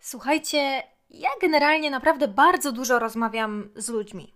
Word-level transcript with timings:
Słuchajcie, 0.00 0.82
ja 1.10 1.30
generalnie 1.40 1.90
naprawdę 1.90 2.28
bardzo 2.28 2.72
dużo 2.72 2.98
rozmawiam 2.98 3.70
z 3.76 3.88
ludźmi. 3.88 4.34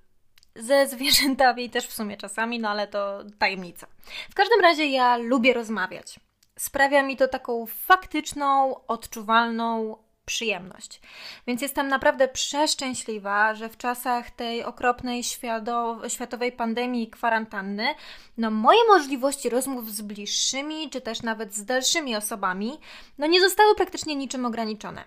Ze 0.56 0.86
zwierzętami 0.86 1.70
też 1.70 1.86
w 1.86 1.92
sumie 1.92 2.16
czasami, 2.16 2.60
no 2.60 2.68
ale 2.68 2.86
to 2.86 3.24
tajemnica. 3.38 3.86
W 4.30 4.34
każdym 4.34 4.60
razie 4.60 4.86
ja 4.86 5.16
lubię 5.16 5.52
rozmawiać. 5.52 6.20
Sprawia 6.58 7.02
mi 7.02 7.16
to 7.16 7.28
taką 7.28 7.66
faktyczną, 7.66 8.74
odczuwalną 8.86 9.96
przyjemność. 10.24 11.00
Więc 11.46 11.62
jestem 11.62 11.88
naprawdę 11.88 12.28
przeszczęśliwa, 12.28 13.54
że 13.54 13.68
w 13.68 13.76
czasach 13.76 14.30
tej 14.30 14.64
okropnej 14.64 15.22
światowej 16.08 16.52
pandemii 16.52 17.02
i 17.02 17.10
kwarantanny, 17.10 17.94
no 18.38 18.50
moje 18.50 18.78
możliwości 18.88 19.50
rozmów 19.50 19.90
z 19.90 20.02
bliższymi, 20.02 20.90
czy 20.90 21.00
też 21.00 21.22
nawet 21.22 21.54
z 21.54 21.64
dalszymi 21.64 22.16
osobami, 22.16 22.78
no 23.18 23.26
nie 23.26 23.40
zostały 23.40 23.74
praktycznie 23.74 24.16
niczym 24.16 24.46
ograniczone. 24.46 25.04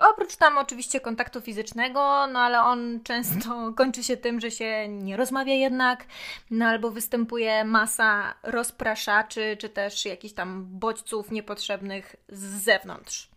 Oprócz 0.00 0.36
tam 0.36 0.58
oczywiście 0.58 1.00
kontaktu 1.00 1.40
fizycznego, 1.40 2.26
no 2.26 2.38
ale 2.38 2.62
on 2.62 3.00
często 3.04 3.50
kończy 3.76 4.04
się 4.04 4.16
tym, 4.16 4.40
że 4.40 4.50
się 4.50 4.88
nie 4.88 5.16
rozmawia 5.16 5.54
jednak, 5.54 6.06
no 6.50 6.66
albo 6.66 6.90
występuje 6.90 7.64
masa 7.64 8.34
rozpraszaczy, 8.42 9.56
czy 9.60 9.68
też 9.68 10.04
jakichś 10.04 10.34
tam 10.34 10.66
bodźców 10.68 11.30
niepotrzebnych 11.30 12.16
z 12.28 12.40
zewnątrz. 12.64 13.30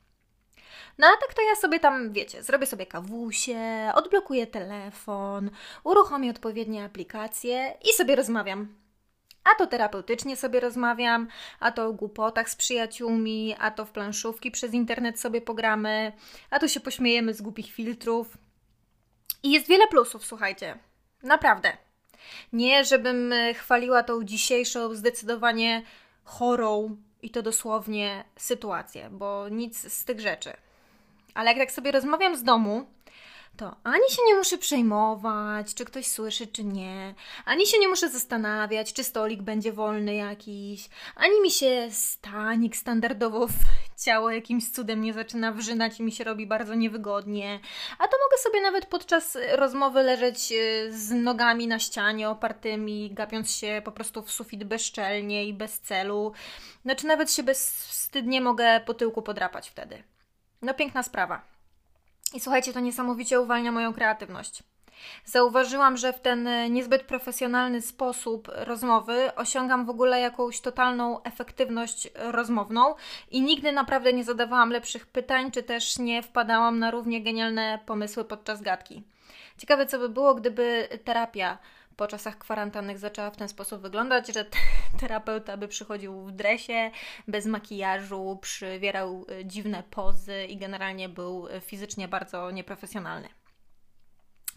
No 0.98 1.07
a 1.07 1.21
tak 1.21 1.34
to 1.34 1.41
ja 1.41 1.55
sobie 1.55 1.80
tam, 1.80 2.13
wiecie, 2.13 2.44
zrobię 2.44 2.66
sobie 2.66 2.85
kawusie, 2.85 3.91
odblokuję 3.95 4.48
telefon, 4.48 5.49
uruchomię 5.84 6.30
odpowiednie 6.30 6.85
aplikacje 6.85 7.73
i 7.90 7.93
sobie 7.93 8.16
rozmawiam. 8.16 8.82
A 9.43 9.55
to 9.57 9.67
terapeutycznie 9.67 10.35
sobie 10.35 10.59
rozmawiam, 10.59 11.27
a 11.59 11.71
to 11.71 11.85
o 11.85 11.93
głupotach 11.93 12.49
z 12.49 12.55
przyjaciółmi, 12.55 13.55
a 13.59 13.71
to 13.71 13.85
w 13.85 13.91
planszówki 13.91 14.51
przez 14.51 14.73
internet 14.73 15.20
sobie 15.20 15.41
pogramy, 15.41 16.11
a 16.49 16.59
to 16.59 16.67
się 16.67 16.79
pośmiejemy 16.79 17.34
z 17.34 17.41
głupich 17.41 17.71
filtrów. 17.71 18.37
I 19.43 19.51
jest 19.51 19.68
wiele 19.68 19.87
plusów, 19.87 20.26
słuchajcie. 20.26 20.77
Naprawdę. 21.23 21.77
Nie, 22.53 22.85
żebym 22.85 23.34
e, 23.34 23.53
chwaliła 23.53 24.03
tą 24.03 24.23
dzisiejszą 24.23 24.95
zdecydowanie 24.95 25.84
chorą 26.23 26.98
i 27.21 27.29
to 27.29 27.41
dosłownie 27.41 28.23
sytuację, 28.35 29.09
bo 29.12 29.49
nic 29.49 29.93
z 29.93 30.05
tych 30.05 30.20
rzeczy. 30.20 30.53
Ale 31.34 31.49
jak 31.49 31.59
tak 31.59 31.71
sobie 31.71 31.91
rozmawiam 31.91 32.35
z 32.35 32.43
domu, 32.43 32.85
to 33.57 33.76
ani 33.84 34.09
się 34.09 34.21
nie 34.26 34.35
muszę 34.35 34.57
przejmować, 34.57 35.73
czy 35.73 35.85
ktoś 35.85 36.07
słyszy, 36.07 36.48
czy 36.48 36.63
nie, 36.63 37.15
ani 37.46 37.68
się 37.68 37.79
nie 37.79 37.87
muszę 37.87 38.09
zastanawiać, 38.09 38.93
czy 38.93 39.04
stolik 39.04 39.41
będzie 39.41 39.73
wolny 39.73 40.15
jakiś, 40.15 40.90
ani 41.15 41.41
mi 41.41 41.51
się 41.51 41.87
stanik 41.91 42.76
standardowo 42.76 43.48
w 43.48 43.54
ciało 44.04 44.31
jakimś 44.31 44.71
cudem 44.71 45.01
nie 45.01 45.13
zaczyna 45.13 45.51
wrzynać 45.51 45.99
i 45.99 46.04
mi 46.04 46.12
się 46.12 46.24
robi 46.24 46.48
bardzo 46.48 46.76
niewygodnie. 46.76 47.59
A 47.98 48.07
to 48.07 48.18
mogę 48.26 48.37
sobie 48.37 48.62
nawet 48.62 48.85
podczas 48.85 49.37
rozmowy 49.55 50.04
leżeć 50.04 50.51
e, 50.51 50.91
z 50.91 51.12
nogami 51.12 51.68
na 51.68 51.79
ścianie 51.79 52.29
opartymi, 52.29 53.12
gapiąc 53.13 53.51
się 53.51 53.81
po 53.85 53.91
prostu 53.91 54.21
w 54.21 54.31
sufit 54.31 54.63
bezczelnie 54.63 55.46
i 55.46 55.54
bez 55.54 55.79
celu. 55.79 56.34
Znaczy 56.85 57.07
nawet 57.07 57.31
się 57.31 57.43
bezwstydnie 57.43 58.41
mogę 58.41 58.79
po 58.85 58.93
tyłku 58.93 59.21
podrapać 59.21 59.70
wtedy. 59.70 60.04
No 60.62 60.74
piękna 60.74 61.04
sprawa. 61.04 61.52
I 62.34 62.39
słuchajcie, 62.39 62.73
to 62.73 62.79
niesamowicie 62.79 63.41
uwalnia 63.41 63.71
moją 63.71 63.93
kreatywność. 63.93 64.63
Zauważyłam, 65.25 65.97
że 65.97 66.13
w 66.13 66.19
ten 66.19 66.50
niezbyt 66.73 67.03
profesjonalny 67.03 67.81
sposób 67.81 68.51
rozmowy 68.53 69.35
osiągam 69.35 69.85
w 69.85 69.90
ogóle 69.90 70.19
jakąś 70.19 70.62
totalną 70.62 71.23
efektywność 71.23 72.09
rozmowną 72.16 72.95
i 73.31 73.41
nigdy 73.41 73.72
naprawdę 73.72 74.13
nie 74.13 74.23
zadawałam 74.23 74.69
lepszych 74.69 75.06
pytań, 75.07 75.51
czy 75.51 75.63
też 75.63 76.00
nie 76.00 76.23
wpadałam 76.23 76.79
na 76.79 76.91
równie 76.91 77.23
genialne 77.23 77.79
pomysły 77.85 78.25
podczas 78.25 78.62
gadki. 78.62 79.03
Ciekawe, 79.57 79.85
co 79.85 80.00
by 80.00 80.09
było, 80.09 80.35
gdyby 80.35 80.88
terapia 81.03 81.57
po 81.97 82.08
czasach 82.08 82.38
kwarantannych 82.38 83.00
zaczęła 83.00 83.31
w 83.31 83.38
ten 83.38 83.50
sposób 83.50 83.81
wyglądać, 83.81 84.28
że 84.34 84.46
terapeuta 85.00 85.58
by 85.58 85.68
przychodził 85.68 86.26
w 86.26 86.31
dresie, 86.31 86.92
bez 87.28 87.46
makijażu, 87.46 88.40
przywierał 88.42 89.26
e, 89.30 89.46
dziwne 89.46 89.84
pozy 89.90 90.46
i 90.46 90.58
generalnie 90.58 91.09
był 91.09 91.48
e, 91.48 91.62
fizycznie 91.62 92.08
bardzo 92.08 92.52
nieprofesjonalny. 92.52 93.30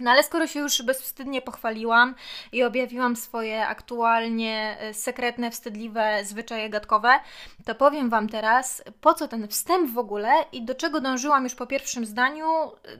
No 0.01 0.11
ale 0.11 0.23
skoro 0.23 0.47
się 0.47 0.61
już 0.61 0.83
bezwstydnie 0.83 1.43
pochwaliłam 1.43 2.15
i 2.53 2.65
objawiłam 2.65 3.17
swoje 3.17 3.67
aktualnie 3.67 4.77
e, 4.81 4.95
sekretne, 4.95 5.51
wstydliwe 5.51 6.25
zwyczaje 6.25 6.71
gadkowe, 6.71 7.21
to 7.65 7.75
powiem 7.75 8.11
Wam 8.11 8.29
teraz, 8.29 8.83
po 9.01 9.15
co 9.15 9.29
ten 9.29 9.49
wstęp 9.49 9.91
w 9.91 9.99
ogóle 9.99 10.31
i 10.53 10.65
do 10.65 10.75
czego 10.75 11.01
dążyłam 11.01 11.45
już 11.45 11.55
po 11.55 11.67
pierwszym 11.67 12.07
zdaniu, 12.07 12.47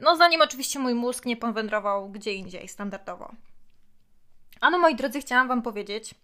no 0.01 0.15
zanim 0.15 0.41
oczywiście 0.41 0.79
mój 0.79 0.93
mózg 0.93 1.25
nie 1.25 1.37
powędrował 1.37 2.09
gdzie 2.09 2.33
indziej 2.33 2.67
standardowo. 2.67 3.31
Ano, 4.61 4.77
moi 4.77 4.95
drodzy, 4.95 5.19
chciałam 5.19 5.47
Wam 5.47 5.61
powiedzieć, 5.61 6.15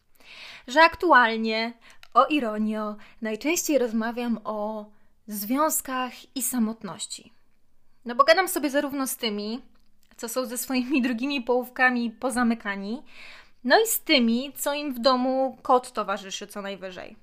że 0.67 0.81
aktualnie, 0.81 1.73
o 2.13 2.25
ironio, 2.25 2.95
najczęściej 3.21 3.77
rozmawiam 3.77 4.39
o 4.43 4.85
związkach 5.27 6.35
i 6.35 6.43
samotności. 6.43 7.33
No 8.05 8.15
bo 8.15 8.23
gadam 8.23 8.47
sobie 8.47 8.69
zarówno 8.69 9.07
z 9.07 9.17
tymi, 9.17 9.61
co 10.17 10.29
są 10.29 10.45
ze 10.45 10.57
swoimi 10.57 11.01
drugimi 11.01 11.41
połówkami 11.41 12.11
pozamykani, 12.11 13.03
no 13.63 13.81
i 13.83 13.87
z 13.87 13.99
tymi, 13.99 14.53
co 14.53 14.73
im 14.73 14.93
w 14.93 14.99
domu 14.99 15.57
kot 15.61 15.91
towarzyszy 15.91 16.47
co 16.47 16.61
najwyżej. 16.61 17.15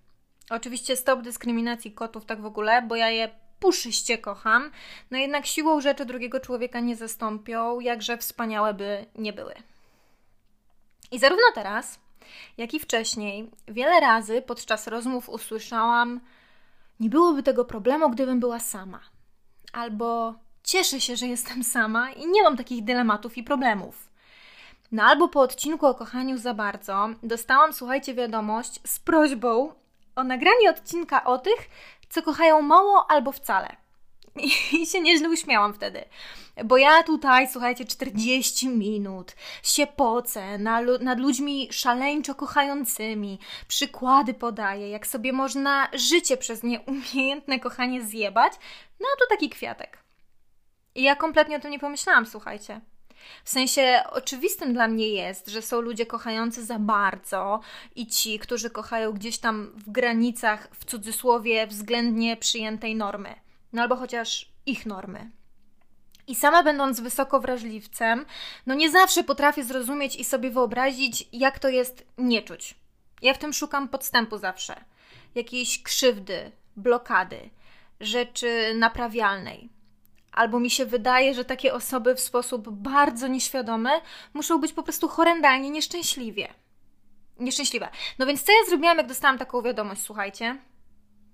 Oczywiście 0.50 0.96
stop 0.96 1.22
dyskryminacji 1.22 1.92
kotów 1.92 2.24
tak 2.24 2.40
w 2.40 2.46
ogóle, 2.46 2.82
bo 2.82 2.96
ja 2.96 3.10
je 3.10 3.30
puszyście 3.60 4.18
kocham, 4.18 4.70
no 5.10 5.18
jednak 5.18 5.46
siłą 5.46 5.80
rzeczy 5.80 6.04
drugiego 6.04 6.40
człowieka 6.40 6.80
nie 6.80 6.96
zastąpią, 6.96 7.80
jakże 7.80 8.18
wspaniałe 8.18 8.74
by 8.74 9.06
nie 9.14 9.32
były. 9.32 9.54
I 11.10 11.18
zarówno 11.18 11.44
teraz, 11.54 11.98
jak 12.58 12.74
i 12.74 12.80
wcześniej, 12.80 13.50
wiele 13.68 14.00
razy 14.00 14.42
podczas 14.42 14.86
rozmów 14.86 15.28
usłyszałam: 15.28 16.20
Nie 17.00 17.08
byłoby 17.08 17.42
tego 17.42 17.64
problemu, 17.64 18.10
gdybym 18.10 18.40
była 18.40 18.58
sama. 18.58 19.00
Albo 19.72 20.34
cieszę 20.62 21.00
się, 21.00 21.16
że 21.16 21.26
jestem 21.26 21.64
sama 21.64 22.10
i 22.10 22.26
nie 22.26 22.42
mam 22.42 22.56
takich 22.56 22.84
dylematów 22.84 23.36
i 23.38 23.44
problemów. 23.44 24.10
No 24.92 25.02
albo 25.02 25.28
po 25.28 25.40
odcinku 25.40 25.86
o 25.86 25.94
kochaniu 25.94 26.38
za 26.38 26.54
bardzo 26.54 27.08
dostałam, 27.22 27.72
słuchajcie, 27.72 28.14
wiadomość 28.14 28.80
z 28.86 28.98
prośbą 28.98 29.74
o 30.16 30.24
nagranie 30.24 30.70
odcinka 30.70 31.24
o 31.24 31.38
tych, 31.38 31.68
co 32.08 32.22
kochają 32.22 32.62
mało 32.62 33.10
albo 33.10 33.32
wcale. 33.32 33.76
I 34.82 34.86
się 34.86 35.00
nieźle 35.00 35.28
uśmiałam 35.28 35.74
wtedy. 35.74 36.04
Bo 36.64 36.76
ja 36.76 37.02
tutaj, 37.02 37.48
słuchajcie, 37.48 37.84
40 37.84 38.68
minut 38.68 39.34
się 39.62 39.86
pocę 39.86 40.58
nad 41.00 41.18
ludźmi 41.18 41.68
szaleńczo 41.70 42.34
kochającymi, 42.34 43.38
przykłady 43.68 44.34
podaję, 44.34 44.90
jak 44.90 45.06
sobie 45.06 45.32
można 45.32 45.88
życie 45.92 46.36
przez 46.36 46.62
nieumiejętne 46.62 47.60
kochanie 47.60 48.02
zjebać, 48.02 48.52
no 49.00 49.06
to 49.18 49.26
taki 49.30 49.50
kwiatek. 49.50 49.98
I 50.94 51.02
ja 51.02 51.16
kompletnie 51.16 51.56
o 51.56 51.60
tym 51.60 51.70
nie 51.70 51.78
pomyślałam, 51.78 52.26
słuchajcie. 52.26 52.80
W 53.44 53.50
sensie 53.50 54.02
oczywistym 54.10 54.72
dla 54.72 54.88
mnie 54.88 55.08
jest, 55.08 55.48
że 55.48 55.62
są 55.62 55.80
ludzie 55.80 56.06
kochający 56.06 56.64
za 56.64 56.78
bardzo 56.78 57.60
i 57.96 58.06
ci, 58.06 58.38
którzy 58.38 58.70
kochają 58.70 59.12
gdzieś 59.12 59.38
tam 59.38 59.72
w 59.76 59.90
granicach, 59.90 60.68
w 60.72 60.84
cudzysłowie, 60.84 61.66
względnie 61.66 62.36
przyjętej 62.36 62.96
normy 62.96 63.34
no 63.72 63.82
albo 63.82 63.96
chociaż 63.96 64.52
ich 64.66 64.86
normy. 64.86 65.30
I 66.26 66.34
sama 66.34 66.62
będąc 66.62 67.00
wysoko 67.00 67.40
wrażliwcem, 67.40 68.26
no 68.66 68.74
nie 68.74 68.90
zawsze 68.90 69.24
potrafię 69.24 69.64
zrozumieć 69.64 70.16
i 70.16 70.24
sobie 70.24 70.50
wyobrazić, 70.50 71.28
jak 71.32 71.58
to 71.58 71.68
jest 71.68 72.06
nie 72.18 72.42
czuć. 72.42 72.74
Ja 73.22 73.34
w 73.34 73.38
tym 73.38 73.52
szukam 73.52 73.88
podstępu 73.88 74.38
zawsze. 74.38 74.84
Jakiejś 75.34 75.82
krzywdy, 75.82 76.52
blokady, 76.76 77.50
rzeczy 78.00 78.74
naprawialnej. 78.74 79.68
Albo 80.32 80.60
mi 80.60 80.70
się 80.70 80.86
wydaje, 80.86 81.34
że 81.34 81.44
takie 81.44 81.74
osoby 81.74 82.14
w 82.14 82.20
sposób 82.20 82.70
bardzo 82.70 83.26
nieświadomy 83.28 83.90
muszą 84.34 84.60
być 84.60 84.72
po 84.72 84.82
prostu 84.82 85.08
horrendalnie 85.08 85.70
nieszczęśliwie. 85.70 86.48
Nieszczęśliwe. 87.38 87.88
No 88.18 88.26
więc 88.26 88.42
co 88.42 88.52
ja 88.52 88.58
zrobiłam, 88.68 88.98
jak 88.98 89.06
dostałam 89.06 89.38
taką 89.38 89.62
wiadomość, 89.62 90.02
słuchajcie? 90.02 90.58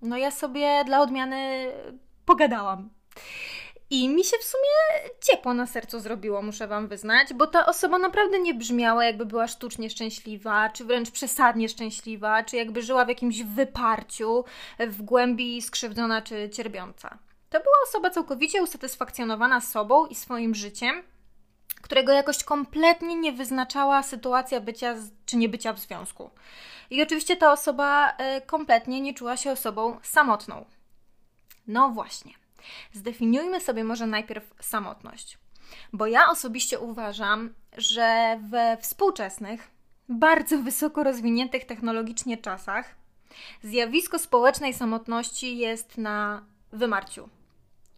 No 0.03 0.17
ja 0.17 0.31
sobie 0.31 0.83
dla 0.87 1.01
odmiany 1.01 1.73
pogadałam. 2.27 2.91
I 3.91 4.09
mi 4.09 4.25
się 4.25 4.37
w 4.41 4.45
sumie 4.45 5.11
ciepło 5.21 5.55
na 5.55 5.67
sercu 5.67 6.01
zrobiło, 6.01 6.43
muszę 6.43 6.67
Wam 6.67 6.89
wyznać, 6.89 7.35
bo 7.35 7.47
ta 7.47 7.67
osoba 7.67 7.99
naprawdę 7.99 8.39
nie 8.39 8.55
brzmiała, 8.55 9.05
jakby 9.05 9.27
była 9.27 9.49
sztucznie 9.49 9.91
szczęśliwa, 9.91 10.69
czy 10.69 10.85
wręcz 10.85 11.11
przesadnie 11.11 11.69
szczęśliwa, 11.69 12.45
czy 12.45 12.57
jakby 12.57 12.83
żyła 12.83 13.05
w 13.05 13.09
jakimś 13.09 13.43
wyparciu, 13.43 14.45
w 14.79 15.03
głębi 15.03 15.63
skrzywdzona 15.63 16.23
czy 16.23 16.51
cierpiąca. 16.51 17.19
To 17.51 17.61
była 17.61 17.77
osoba 17.89 18.11
całkowicie 18.11 18.63
usatysfakcjonowana 18.63 19.61
sobą 19.61 20.07
i 20.07 20.15
swoim 20.15 20.55
życiem, 20.55 21.03
którego 21.83 22.13
jakoś 22.13 22.45
kompletnie 22.45 23.17
nie 23.17 23.33
wyznaczała 23.33 24.03
sytuacja 24.03 24.61
bycia 24.61 24.95
czy 25.27 25.37
niebycia 25.37 25.73
w 25.73 25.79
związku. 25.79 26.31
I 26.91 27.03
oczywiście 27.03 27.37
ta 27.37 27.53
osoba 27.53 28.13
e, 28.19 28.41
kompletnie 28.41 29.01
nie 29.01 29.15
czuła 29.15 29.37
się 29.37 29.53
osobą 29.53 29.99
samotną. 30.03 30.65
No 31.67 31.91
właśnie. 31.91 32.33
Zdefiniujmy 32.93 33.61
sobie 33.61 33.85
może 33.85 34.07
najpierw 34.07 34.55
samotność. 34.61 35.39
Bo 35.93 36.07
ja 36.07 36.31
osobiście 36.31 36.79
uważam, 36.79 37.55
że 37.77 38.41
we 38.51 38.77
współczesnych, 38.81 39.71
bardzo 40.09 40.59
wysoko 40.59 41.05
rozwiniętych 41.05 41.65
technologicznie 41.65 42.37
czasach, 42.39 42.95
zjawisko 43.63 44.19
społecznej 44.19 44.75
samotności 44.75 45.59
jest 45.59 45.99
na 45.99 46.43
wymarciu. 46.73 47.29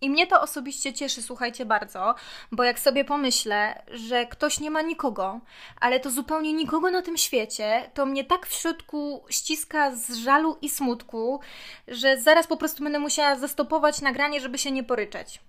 I 0.01 0.11
mnie 0.11 0.27
to 0.27 0.41
osobiście 0.41 0.93
cieszy, 0.93 1.23
słuchajcie 1.23 1.67
bardzo, 1.67 2.15
bo 2.53 2.65
jak 2.65 2.79
sobie 2.79 3.05
pomyślę, 3.05 3.83
że 3.89 4.27
ktoś 4.27 4.61
nie 4.61 4.71
ma 4.71 4.83
nikogo, 4.83 5.41
ale 5.81 6.01
to 6.01 6.11
zupełnie 6.11 6.53
nikogo 6.53 6.91
na 6.91 7.03
tym 7.03 7.17
świecie, 7.17 7.91
to 7.95 8.07
mnie 8.07 8.25
tak 8.25 8.47
w 8.47 8.53
środku 8.53 9.25
ściska 9.31 9.97
z 9.97 10.15
żalu 10.15 10.59
i 10.63 10.69
smutku, 10.69 11.41
że 11.89 12.21
zaraz 12.21 12.47
po 12.47 12.57
prostu 12.57 12.85
będę 12.85 12.99
musiała 12.99 13.37
zastopować 13.37 14.01
nagranie, 14.01 14.41
żeby 14.41 14.59
się 14.59 14.71
nie 14.71 14.85
poryczeć. 14.85 15.41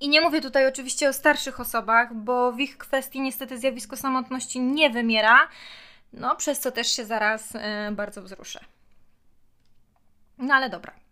I 0.00 0.08
nie 0.08 0.20
mówię 0.20 0.40
tutaj 0.40 0.66
oczywiście 0.66 1.08
o 1.08 1.12
starszych 1.12 1.60
osobach, 1.60 2.14
bo 2.14 2.52
w 2.52 2.60
ich 2.60 2.78
kwestii 2.78 3.20
niestety 3.20 3.58
zjawisko 3.58 3.96
samotności 3.96 4.60
nie 4.60 4.90
wymiera, 4.90 5.48
no 6.12 6.36
przez 6.36 6.60
co 6.60 6.70
też 6.70 6.92
się 6.92 7.04
zaraz 7.04 7.54
yy, 7.54 7.60
bardzo 7.92 8.22
wzruszę. 8.22 8.60
No 10.38 10.54
ale 10.54 10.70
dobra. 10.70 11.07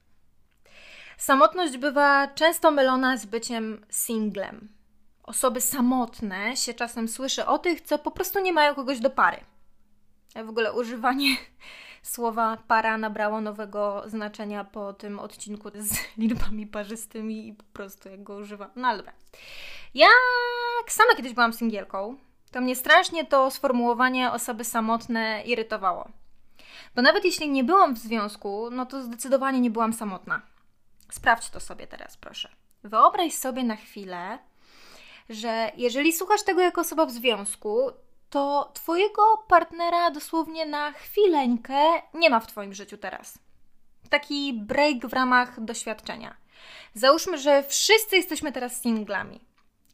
Samotność 1.16 1.76
bywa 1.76 2.28
często 2.28 2.70
mylona 2.70 3.16
z 3.16 3.26
byciem 3.26 3.86
singlem. 3.90 4.68
Osoby 5.22 5.60
samotne 5.60 6.56
się 6.56 6.74
czasem 6.74 7.08
słyszy 7.08 7.46
o 7.46 7.58
tych, 7.58 7.80
co 7.80 7.98
po 7.98 8.10
prostu 8.10 8.40
nie 8.40 8.52
mają 8.52 8.74
kogoś 8.74 9.00
do 9.00 9.10
pary. 9.10 9.40
W 10.44 10.48
ogóle 10.48 10.72
używanie 10.72 11.36
słowa 12.02 12.58
para 12.68 12.98
nabrało 12.98 13.40
nowego 13.40 14.02
znaczenia 14.06 14.64
po 14.64 14.92
tym 14.92 15.18
odcinku 15.18 15.70
z 15.74 15.98
liczbami 16.18 16.66
parzystymi 16.66 17.48
i 17.48 17.54
po 17.54 17.64
prostu 17.72 18.08
jak 18.08 18.22
go 18.22 18.36
używam. 18.36 18.70
No 18.76 18.88
ale 18.88 18.98
dobra. 18.98 19.12
Ja 19.94 20.08
sama 20.88 21.14
kiedyś 21.16 21.32
byłam 21.32 21.52
singielką, 21.52 22.16
to 22.50 22.60
mnie 22.60 22.76
strasznie 22.76 23.24
to 23.24 23.50
sformułowanie 23.50 24.30
osoby 24.30 24.64
samotne 24.64 25.42
irytowało. 25.46 26.08
Bo 26.94 27.02
nawet 27.02 27.24
jeśli 27.24 27.50
nie 27.50 27.64
byłam 27.64 27.94
w 27.94 27.98
związku, 27.98 28.68
no 28.70 28.86
to 28.86 29.02
zdecydowanie 29.02 29.60
nie 29.60 29.70
byłam 29.70 29.92
samotna. 29.92 30.42
Sprawdź 31.10 31.50
to 31.50 31.60
sobie 31.60 31.86
teraz, 31.86 32.16
proszę. 32.16 32.48
Wyobraź 32.84 33.34
sobie 33.34 33.64
na 33.64 33.76
chwilę, 33.76 34.38
że 35.28 35.72
jeżeli 35.76 36.12
słuchasz 36.12 36.42
tego 36.42 36.60
jako 36.60 36.80
osoba 36.80 37.06
w 37.06 37.10
związku, 37.10 37.90
to 38.30 38.70
Twojego 38.74 39.22
partnera 39.48 40.10
dosłownie 40.10 40.66
na 40.66 40.92
chwileńkę 40.92 42.02
nie 42.14 42.30
ma 42.30 42.40
w 42.40 42.46
Twoim 42.46 42.74
życiu 42.74 42.98
teraz. 42.98 43.38
Taki 44.10 44.52
break 44.52 45.06
w 45.06 45.12
ramach 45.12 45.64
doświadczenia. 45.64 46.36
Załóżmy, 46.94 47.38
że 47.38 47.62
wszyscy 47.62 48.16
jesteśmy 48.16 48.52
teraz 48.52 48.80
singlami 48.80 49.40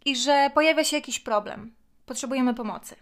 i 0.04 0.16
że 0.16 0.50
pojawia 0.54 0.84
się 0.84 0.96
jakiś 0.96 1.20
problem. 1.20 1.74
Potrzebujemy 2.06 2.54
pomocy. 2.54 2.96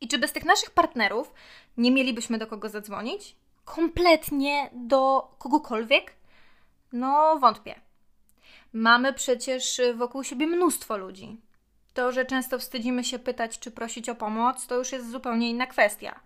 I 0.00 0.08
czy 0.08 0.18
bez 0.18 0.32
tych 0.32 0.44
naszych 0.44 0.70
partnerów 0.70 1.34
nie 1.76 1.90
mielibyśmy 1.90 2.38
do 2.38 2.46
kogo 2.46 2.68
zadzwonić? 2.68 3.36
Kompletnie 3.64 4.70
do 4.72 5.30
kogokolwiek? 5.38 6.16
No, 6.94 7.38
wątpię. 7.38 7.74
Mamy 8.72 9.12
przecież 9.12 9.80
wokół 9.94 10.24
siebie 10.24 10.46
mnóstwo 10.46 10.96
ludzi. 10.96 11.40
To, 11.94 12.12
że 12.12 12.24
często 12.24 12.58
wstydzimy 12.58 13.04
się 13.04 13.18
pytać 13.18 13.58
czy 13.58 13.70
prosić 13.70 14.08
o 14.08 14.14
pomoc, 14.14 14.66
to 14.66 14.76
już 14.76 14.92
jest 14.92 15.10
zupełnie 15.10 15.50
inna 15.50 15.66
kwestia. 15.66 16.20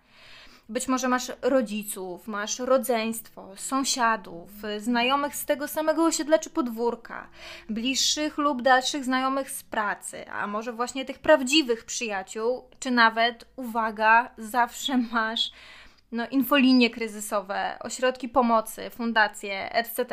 Być 0.69 0.89
może 0.89 1.09
masz 1.09 1.33
rodziców, 1.43 2.27
masz 2.27 2.59
rodzeństwo, 2.59 3.49
sąsiadów, 3.57 4.51
znajomych 4.79 5.37
z 5.37 5.45
tego 5.45 5.69
samego 5.69 6.05
osiedla 6.05 6.39
czy 6.39 6.51
podwórka, 6.51 7.29
bliższych 7.69 8.39
lub 8.39 8.63
dalszych 8.63 9.05
znajomych 9.05 9.51
z 9.51 9.63
pracy, 9.63 10.31
a 10.31 10.47
może 10.47 10.73
właśnie 10.73 11.05
tych 11.05 11.19
prawdziwych 11.19 11.85
przyjaciół, 11.85 12.65
czy 12.81 12.91
nawet, 12.91 13.45
uwaga, 13.57 14.31
zawsze 14.39 14.97
masz 14.97 15.51
no, 16.13 16.29
infolinie 16.29 16.91
kryzysowe, 16.91 17.77
ośrodki 17.81 18.29
pomocy, 18.29 18.91
fundacje, 18.91 19.73
etc. 19.73 20.05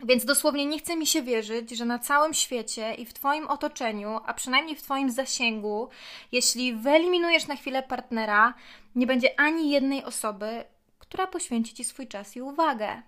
Więc 0.00 0.24
dosłownie 0.24 0.66
nie 0.66 0.78
chce 0.78 0.96
mi 0.96 1.06
się 1.06 1.22
wierzyć, 1.22 1.70
że 1.70 1.84
na 1.84 1.98
całym 1.98 2.34
świecie 2.34 2.94
i 2.94 3.06
w 3.06 3.12
Twoim 3.12 3.48
otoczeniu, 3.48 4.20
a 4.26 4.34
przynajmniej 4.34 4.76
w 4.76 4.82
Twoim 4.82 5.10
zasięgu, 5.10 5.88
jeśli 6.32 6.74
wyeliminujesz 6.74 7.46
na 7.46 7.56
chwilę 7.56 7.82
partnera, 7.82 8.54
nie 8.94 9.06
będzie 9.06 9.40
ani 9.40 9.70
jednej 9.70 10.04
osoby, 10.04 10.64
która 10.98 11.26
poświęci 11.26 11.74
Ci 11.74 11.84
swój 11.84 12.08
czas 12.08 12.36
i 12.36 12.42
uwagę, 12.42 13.02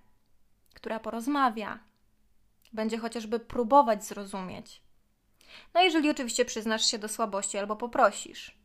która 0.74 1.00
porozmawia, 1.00 1.78
będzie 2.72 2.98
chociażby 2.98 3.40
próbować 3.40 4.04
zrozumieć. 4.04 4.82
No, 5.74 5.82
jeżeli 5.82 6.10
oczywiście 6.10 6.44
przyznasz 6.44 6.90
się 6.90 6.98
do 6.98 7.08
słabości 7.08 7.58
albo 7.58 7.76
poprosisz. 7.76 8.56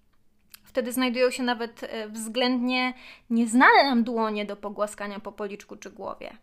Wtedy 0.63 0.91
znajdują 0.91 1.31
się 1.31 1.43
nawet 1.43 1.83
e, 1.83 2.09
względnie 2.09 2.93
nieznane 3.29 3.83
nam 3.83 4.03
dłonie 4.03 4.45
do 4.45 4.55
pogłaskania 4.55 5.19
po 5.19 5.31
policzku 5.31 5.75
czy 5.75 5.89
głowie. 5.89 6.37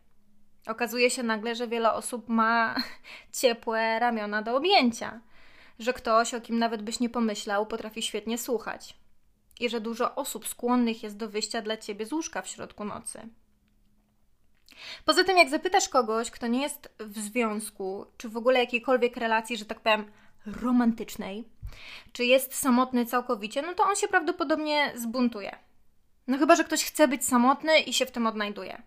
Okazuje 0.69 1.11
się 1.11 1.23
nagle, 1.23 1.55
że 1.55 1.69
wiele 1.69 1.93
osób 1.93 2.29
ma 2.29 2.75
ciepłe 3.41 3.99
ramiona 3.99 4.43
do 4.43 4.57
objęcia, 4.57 5.21
że 5.79 5.93
ktoś, 5.93 6.35
o 6.35 6.41
kim 6.41 6.59
nawet 6.59 6.83
byś 6.83 7.01
nie 7.01 7.11
pomyślał, 7.11 7.67
potrafi 7.67 8.03
świetnie 8.03 8.39
słuchać 8.39 8.97
i 9.61 9.69
że 9.69 9.81
dużo 9.81 10.15
osób 10.15 10.49
skłonnych 10.49 11.03
jest 11.03 11.17
do 11.17 11.29
wyjścia 11.29 11.63
dla 11.63 11.77
ciebie 11.77 12.07
z 12.07 12.13
łóżka 12.13 12.43
w 12.43 12.49
środku 12.49 12.85
nocy. 12.85 13.29
Poza 15.05 15.25
tym, 15.25 15.39
jak 15.39 15.49
zapytasz 15.51 15.89
kogoś, 15.89 16.31
kto 16.31 16.47
nie 16.47 16.63
jest 16.63 16.93
w 16.99 17.19
związku, 17.19 18.07
czy 18.17 18.29
w 18.29 18.37
ogóle 18.37 18.61
jakiejkolwiek 18.61 19.17
relacji, 19.17 19.57
że 19.57 19.65
tak 19.65 19.81
powiem, 19.81 20.11
romantycznej, 20.47 21.49
czy 22.13 22.25
jest 22.25 22.55
samotny 22.55 23.07
całkowicie, 23.07 23.63
no 23.63 23.75
to 23.75 23.85
on 23.85 23.97
się 23.97 24.09
prawdopodobnie 24.09 24.93
zbuntuje. 24.97 25.57
No 26.27 26.39
chyba, 26.39 26.57
że 26.57 26.65
ktoś 26.65 26.85
chce 26.85 27.09
być 27.09 27.27
samotny 27.27 27.81
i 27.81 27.93
się 27.93 28.07
w 28.07 28.11
tym 28.11 28.27
odnajduje. 28.27 28.83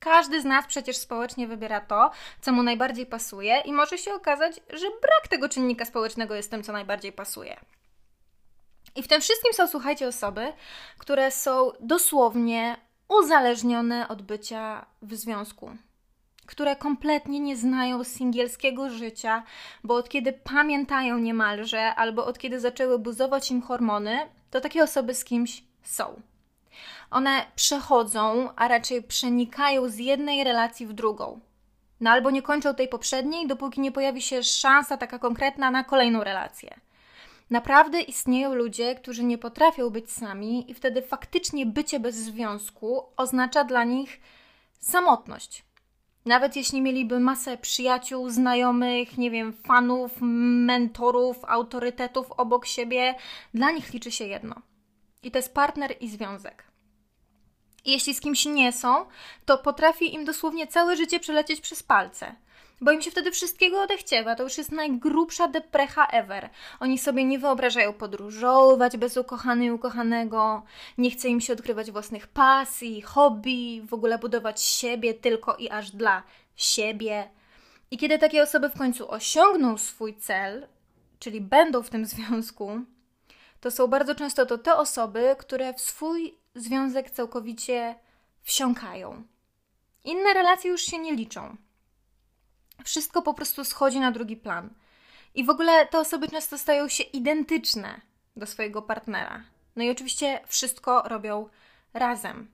Każdy 0.00 0.40
z 0.40 0.44
nas 0.44 0.66
przecież 0.66 0.96
społecznie 0.96 1.46
wybiera 1.46 1.80
to, 1.80 2.10
co 2.40 2.52
mu 2.52 2.62
najbardziej 2.62 3.06
pasuje, 3.06 3.60
i 3.64 3.72
może 3.72 3.98
się 3.98 4.14
okazać, 4.14 4.56
że 4.56 4.86
brak 4.86 5.28
tego 5.30 5.48
czynnika 5.48 5.84
społecznego 5.84 6.34
jest 6.34 6.50
tym, 6.50 6.62
co 6.62 6.72
najbardziej 6.72 7.12
pasuje. 7.12 7.60
I 8.96 9.02
w 9.02 9.08
tym 9.08 9.20
wszystkim 9.20 9.52
są, 9.52 9.68
słuchajcie, 9.68 10.08
osoby, 10.08 10.52
które 10.98 11.30
są 11.30 11.72
dosłownie 11.80 12.76
uzależnione 13.08 14.08
od 14.08 14.22
bycia 14.22 14.86
w 15.02 15.14
związku, 15.14 15.70
które 16.46 16.76
kompletnie 16.76 17.40
nie 17.40 17.56
znają 17.56 18.04
singielskiego 18.04 18.90
życia, 18.90 19.42
bo 19.84 19.94
od 19.94 20.08
kiedy 20.08 20.32
pamiętają 20.32 21.18
niemalże, 21.18 21.94
albo 21.94 22.26
od 22.26 22.38
kiedy 22.38 22.60
zaczęły 22.60 22.98
buzować 22.98 23.50
im 23.50 23.62
hormony, 23.62 24.18
to 24.50 24.60
takie 24.60 24.82
osoby 24.82 25.14
z 25.14 25.24
kimś 25.24 25.62
są. 25.82 26.22
One 27.10 27.46
przechodzą, 27.56 28.48
a 28.56 28.68
raczej 28.68 29.02
przenikają 29.02 29.88
z 29.88 29.98
jednej 29.98 30.44
relacji 30.44 30.86
w 30.86 30.92
drugą. 30.92 31.40
No 32.00 32.10
albo 32.10 32.30
nie 32.30 32.42
kończą 32.42 32.74
tej 32.74 32.88
poprzedniej, 32.88 33.46
dopóki 33.46 33.80
nie 33.80 33.92
pojawi 33.92 34.22
się 34.22 34.42
szansa 34.42 34.96
taka 34.96 35.18
konkretna 35.18 35.70
na 35.70 35.84
kolejną 35.84 36.24
relację. 36.24 36.80
Naprawdę 37.50 38.00
istnieją 38.00 38.54
ludzie, 38.54 38.94
którzy 38.94 39.24
nie 39.24 39.38
potrafią 39.38 39.90
być 39.90 40.10
sami, 40.10 40.70
i 40.70 40.74
wtedy 40.74 41.02
faktycznie 41.02 41.66
bycie 41.66 42.00
bez 42.00 42.16
związku 42.16 43.04
oznacza 43.16 43.64
dla 43.64 43.84
nich 43.84 44.20
samotność. 44.80 45.64
Nawet 46.24 46.56
jeśli 46.56 46.82
mieliby 46.82 47.20
masę 47.20 47.56
przyjaciół, 47.56 48.30
znajomych, 48.30 49.18
nie 49.18 49.30
wiem, 49.30 49.52
fanów, 49.52 50.12
mentorów, 50.20 51.44
autorytetów 51.44 52.32
obok 52.32 52.66
siebie, 52.66 53.14
dla 53.54 53.70
nich 53.70 53.92
liczy 53.92 54.10
się 54.10 54.26
jedno. 54.26 54.54
I 55.22 55.30
to 55.30 55.38
jest 55.38 55.54
partner 55.54 55.94
i 56.00 56.08
związek. 56.08 56.64
I 57.84 57.92
jeśli 57.92 58.14
z 58.14 58.20
kimś 58.20 58.44
nie 58.44 58.72
są, 58.72 59.06
to 59.44 59.58
potrafi 59.58 60.14
im 60.14 60.24
dosłownie 60.24 60.66
całe 60.66 60.96
życie 60.96 61.20
przelecieć 61.20 61.60
przez 61.60 61.82
palce. 61.82 62.34
Bo 62.80 62.92
im 62.92 63.02
się 63.02 63.10
wtedy 63.10 63.30
wszystkiego 63.30 63.82
odechciewa. 63.82 64.34
To 64.34 64.42
już 64.42 64.58
jest 64.58 64.72
najgrubsza 64.72 65.48
deprecha 65.48 66.06
ever. 66.06 66.50
Oni 66.80 66.98
sobie 66.98 67.24
nie 67.24 67.38
wyobrażają 67.38 67.92
podróżować 67.92 68.96
bez 68.96 69.16
ukochanej 69.16 69.70
ukochanego. 69.70 70.62
Nie 70.98 71.10
chce 71.10 71.28
im 71.28 71.40
się 71.40 71.52
odkrywać 71.52 71.90
własnych 71.90 72.26
pasji, 72.26 73.02
hobby, 73.02 73.82
w 73.88 73.94
ogóle 73.94 74.18
budować 74.18 74.62
siebie 74.62 75.14
tylko 75.14 75.56
i 75.56 75.70
aż 75.70 75.90
dla 75.90 76.22
siebie. 76.56 77.30
I 77.90 77.98
kiedy 77.98 78.18
takie 78.18 78.42
osoby 78.42 78.68
w 78.68 78.78
końcu 78.78 79.10
osiągną 79.10 79.78
swój 79.78 80.16
cel, 80.16 80.66
czyli 81.18 81.40
będą 81.40 81.82
w 81.82 81.90
tym 81.90 82.06
związku, 82.06 82.80
to 83.60 83.70
są 83.70 83.86
bardzo 83.86 84.14
często 84.14 84.46
to 84.46 84.58
te 84.58 84.76
osoby, 84.76 85.36
które 85.38 85.74
w 85.74 85.80
swój 85.80 86.38
związek 86.54 87.10
całkowicie 87.10 87.94
wsiąkają. 88.42 89.22
Inne 90.04 90.34
relacje 90.34 90.70
już 90.70 90.82
się 90.82 90.98
nie 90.98 91.12
liczą. 91.14 91.56
Wszystko 92.84 93.22
po 93.22 93.34
prostu 93.34 93.64
schodzi 93.64 94.00
na 94.00 94.12
drugi 94.12 94.36
plan. 94.36 94.70
I 95.34 95.44
w 95.44 95.50
ogóle 95.50 95.86
te 95.86 95.98
osoby 95.98 96.28
często 96.28 96.58
stają 96.58 96.88
się 96.88 97.04
identyczne 97.04 98.00
do 98.36 98.46
swojego 98.46 98.82
partnera. 98.82 99.42
No 99.76 99.84
i 99.84 99.90
oczywiście 99.90 100.40
wszystko 100.46 101.02
robią 101.02 101.48
razem. 101.94 102.50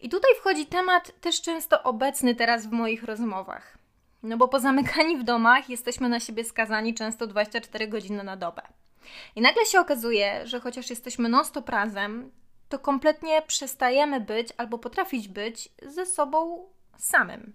I 0.00 0.08
tutaj 0.08 0.30
wchodzi 0.40 0.66
temat 0.66 1.20
też 1.20 1.42
często 1.42 1.82
obecny 1.82 2.34
teraz 2.34 2.66
w 2.66 2.70
moich 2.70 3.04
rozmowach. 3.04 3.78
No 4.22 4.36
bo 4.36 4.48
pozamykani 4.48 5.16
w 5.16 5.24
domach 5.24 5.70
jesteśmy 5.70 6.08
na 6.08 6.20
siebie 6.20 6.44
skazani 6.44 6.94
często 6.94 7.26
24 7.26 7.88
godziny 7.88 8.24
na 8.24 8.36
dobę. 8.36 8.62
I 9.36 9.40
nagle 9.40 9.66
się 9.66 9.80
okazuje, 9.80 10.46
że 10.46 10.60
chociaż 10.60 10.90
jesteśmy 10.90 11.28
non-stop 11.28 11.68
razem, 11.68 12.30
to 12.68 12.78
kompletnie 12.78 13.42
przestajemy 13.42 14.20
być 14.20 14.48
albo 14.56 14.78
potrafić 14.78 15.28
być 15.28 15.68
ze 15.82 16.06
sobą 16.06 16.68
samym. 16.98 17.52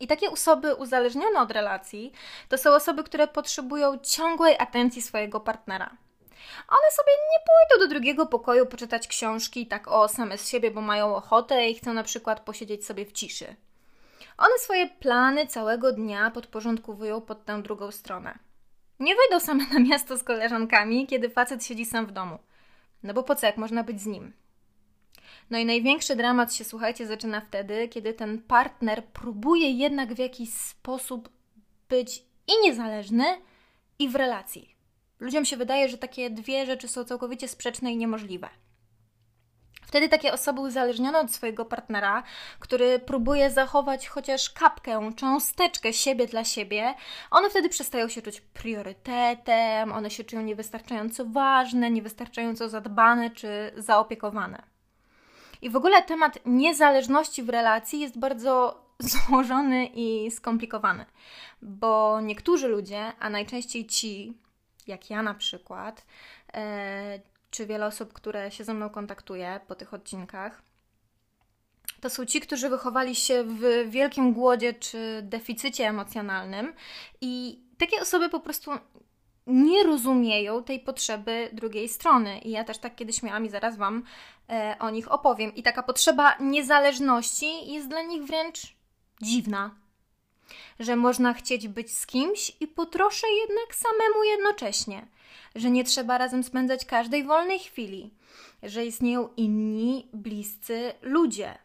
I 0.00 0.06
takie 0.06 0.30
osoby 0.30 0.74
uzależnione 0.74 1.40
od 1.40 1.50
relacji 1.50 2.12
to 2.48 2.58
są 2.58 2.70
osoby, 2.70 3.04
które 3.04 3.28
potrzebują 3.28 3.98
ciągłej 3.98 4.56
atencji 4.58 5.02
swojego 5.02 5.40
partnera. 5.40 5.96
One 6.68 6.90
sobie 6.92 7.12
nie 7.12 7.38
pójdą 7.46 7.84
do 7.84 7.88
drugiego 7.94 8.26
pokoju 8.26 8.66
poczytać 8.66 9.08
książki 9.08 9.66
tak 9.66 9.88
o 9.88 10.08
same 10.08 10.38
z 10.38 10.48
siebie, 10.48 10.70
bo 10.70 10.80
mają 10.80 11.14
ochotę 11.14 11.68
i 11.68 11.74
chcą 11.74 11.92
na 11.92 12.02
przykład 12.02 12.40
posiedzieć 12.40 12.86
sobie 12.86 13.06
w 13.06 13.12
ciszy. 13.12 13.56
One 14.38 14.58
swoje 14.58 14.86
plany 14.86 15.46
całego 15.46 15.92
dnia 15.92 16.30
podporządkowują 16.30 17.20
pod 17.20 17.44
tę 17.44 17.62
drugą 17.62 17.90
stronę. 17.90 18.38
Nie 19.00 19.14
wyjdą 19.16 19.40
same 19.40 19.66
na 19.66 19.78
miasto 19.78 20.16
z 20.16 20.24
koleżankami, 20.24 21.06
kiedy 21.06 21.30
facet 21.30 21.64
siedzi 21.64 21.84
sam 21.84 22.06
w 22.06 22.12
domu. 22.12 22.38
No 23.02 23.14
bo 23.14 23.22
po 23.22 23.34
co, 23.34 23.46
jak 23.46 23.56
można 23.56 23.84
być 23.84 24.00
z 24.00 24.06
nim? 24.06 24.32
No 25.50 25.58
i 25.58 25.64
największy 25.64 26.16
dramat 26.16 26.54
się, 26.54 26.64
słuchajcie, 26.64 27.06
zaczyna 27.06 27.40
wtedy, 27.40 27.88
kiedy 27.88 28.14
ten 28.14 28.42
partner 28.42 29.04
próbuje 29.04 29.70
jednak 29.70 30.14
w 30.14 30.18
jakiś 30.18 30.50
sposób 30.50 31.28
być 31.88 32.24
i 32.46 32.52
niezależny, 32.62 33.24
i 33.98 34.08
w 34.08 34.14
relacji. 34.14 34.74
Ludziom 35.20 35.44
się 35.44 35.56
wydaje, 35.56 35.88
że 35.88 35.98
takie 35.98 36.30
dwie 36.30 36.66
rzeczy 36.66 36.88
są 36.88 37.04
całkowicie 37.04 37.48
sprzeczne 37.48 37.92
i 37.92 37.96
niemożliwe. 37.96 38.48
Wtedy 39.90 40.08
takie 40.08 40.32
osoby 40.32 40.60
uzależnione 40.60 41.18
od 41.18 41.32
swojego 41.32 41.64
partnera, 41.64 42.22
który 42.58 42.98
próbuje 42.98 43.50
zachować 43.50 44.08
chociaż 44.08 44.50
kapkę, 44.50 45.10
cząsteczkę 45.16 45.92
siebie 45.92 46.26
dla 46.26 46.44
siebie, 46.44 46.94
one 47.30 47.50
wtedy 47.50 47.68
przestają 47.68 48.08
się 48.08 48.22
czuć 48.22 48.40
priorytetem, 48.40 49.92
one 49.92 50.10
się 50.10 50.24
czują 50.24 50.42
niewystarczająco 50.42 51.24
ważne, 51.24 51.90
niewystarczająco 51.90 52.68
zadbane 52.68 53.30
czy 53.30 53.72
zaopiekowane. 53.76 54.62
I 55.62 55.70
w 55.70 55.76
ogóle 55.76 56.02
temat 56.02 56.38
niezależności 56.46 57.42
w 57.42 57.48
relacji 57.48 58.00
jest 58.00 58.18
bardzo 58.18 58.84
złożony 59.12 59.86
i 59.86 60.30
skomplikowany, 60.30 61.04
bo 61.62 62.20
niektórzy 62.20 62.68
ludzie, 62.68 63.12
a 63.20 63.30
najczęściej 63.30 63.86
ci, 63.86 64.38
jak 64.86 65.10
ja 65.10 65.22
na 65.22 65.34
przykład, 65.34 66.06
e, 66.54 67.29
czy 67.50 67.66
wiele 67.66 67.86
osób, 67.86 68.12
które 68.12 68.50
się 68.50 68.64
ze 68.64 68.74
mną 68.74 68.90
kontaktuje 68.90 69.60
po 69.66 69.74
tych 69.74 69.94
odcinkach, 69.94 70.62
to 72.00 72.10
są 72.10 72.26
ci, 72.26 72.40
którzy 72.40 72.68
wychowali 72.68 73.14
się 73.14 73.44
w 73.44 73.90
wielkim 73.90 74.32
głodzie 74.32 74.74
czy 74.74 75.20
deficycie 75.22 75.88
emocjonalnym, 75.88 76.74
i 77.20 77.60
takie 77.78 78.00
osoby 78.00 78.28
po 78.28 78.40
prostu 78.40 78.70
nie 79.46 79.82
rozumieją 79.82 80.64
tej 80.64 80.80
potrzeby 80.80 81.50
drugiej 81.52 81.88
strony. 81.88 82.38
I 82.38 82.50
ja 82.50 82.64
też 82.64 82.78
tak 82.78 82.96
kiedyś 82.96 83.22
miałam 83.22 83.46
i 83.46 83.50
zaraz 83.50 83.76
Wam 83.76 84.02
e, 84.48 84.76
o 84.80 84.90
nich 84.90 85.12
opowiem. 85.12 85.54
I 85.54 85.62
taka 85.62 85.82
potrzeba 85.82 86.36
niezależności 86.40 87.72
jest 87.72 87.88
dla 87.88 88.02
nich 88.02 88.22
wręcz 88.22 88.76
dziwna. 89.22 89.74
Że 90.80 90.96
można 90.96 91.34
chcieć 91.34 91.68
być 91.68 91.98
z 91.98 92.06
kimś 92.06 92.52
i 92.60 92.66
po 92.66 92.86
trosze 92.86 93.26
jednak 93.28 93.74
samemu 93.74 94.24
jednocześnie. 94.24 95.06
Że 95.54 95.70
nie 95.70 95.84
trzeba 95.84 96.18
razem 96.18 96.42
spędzać 96.42 96.84
każdej 96.84 97.24
wolnej 97.24 97.58
chwili. 97.58 98.14
Że 98.62 98.86
istnieją 98.86 99.28
inni, 99.36 100.08
bliscy 100.12 100.92
ludzie. 101.02 101.58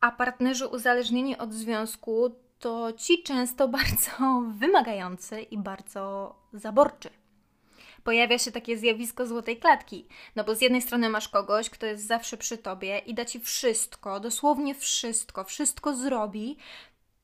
A 0.00 0.10
partnerzy 0.10 0.66
uzależnieni 0.66 1.38
od 1.38 1.52
związku 1.52 2.30
to 2.58 2.92
ci 2.92 3.22
często 3.22 3.68
bardzo 3.78 4.42
wymagający 4.58 5.42
i 5.42 5.58
bardzo 5.58 6.34
zaborczy. 6.52 7.10
Pojawia 8.04 8.38
się 8.38 8.52
takie 8.52 8.78
zjawisko 8.78 9.26
złotej 9.26 9.56
klatki, 9.56 10.06
no 10.36 10.44
bo 10.44 10.54
z 10.54 10.60
jednej 10.60 10.82
strony 10.82 11.08
masz 11.08 11.28
kogoś, 11.28 11.70
kto 11.70 11.86
jest 11.86 12.06
zawsze 12.06 12.36
przy 12.36 12.58
tobie 12.58 12.98
i 12.98 13.14
da 13.14 13.24
ci 13.24 13.40
wszystko, 13.40 14.20
dosłownie 14.20 14.74
wszystko, 14.74 15.44
wszystko 15.44 15.96
zrobi, 15.96 16.56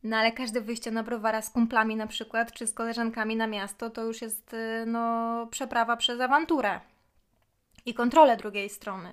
no 0.02 0.16
ale 0.16 0.32
każde 0.32 0.60
wyjście 0.60 0.90
na 0.90 1.02
browara 1.02 1.42
z 1.42 1.50
kumplami 1.50 1.96
na 1.96 2.06
przykład, 2.06 2.52
czy 2.52 2.66
z 2.66 2.74
koleżankami 2.74 3.36
na 3.36 3.46
miasto, 3.46 3.90
to 3.90 4.04
już 4.04 4.22
jest, 4.22 4.54
y, 4.54 4.84
no, 4.86 5.46
przeprawa 5.50 5.96
przez 5.96 6.20
awanturę 6.20 6.80
i 7.86 7.94
kontrolę 7.94 8.36
drugiej 8.36 8.68
strony 8.68 9.12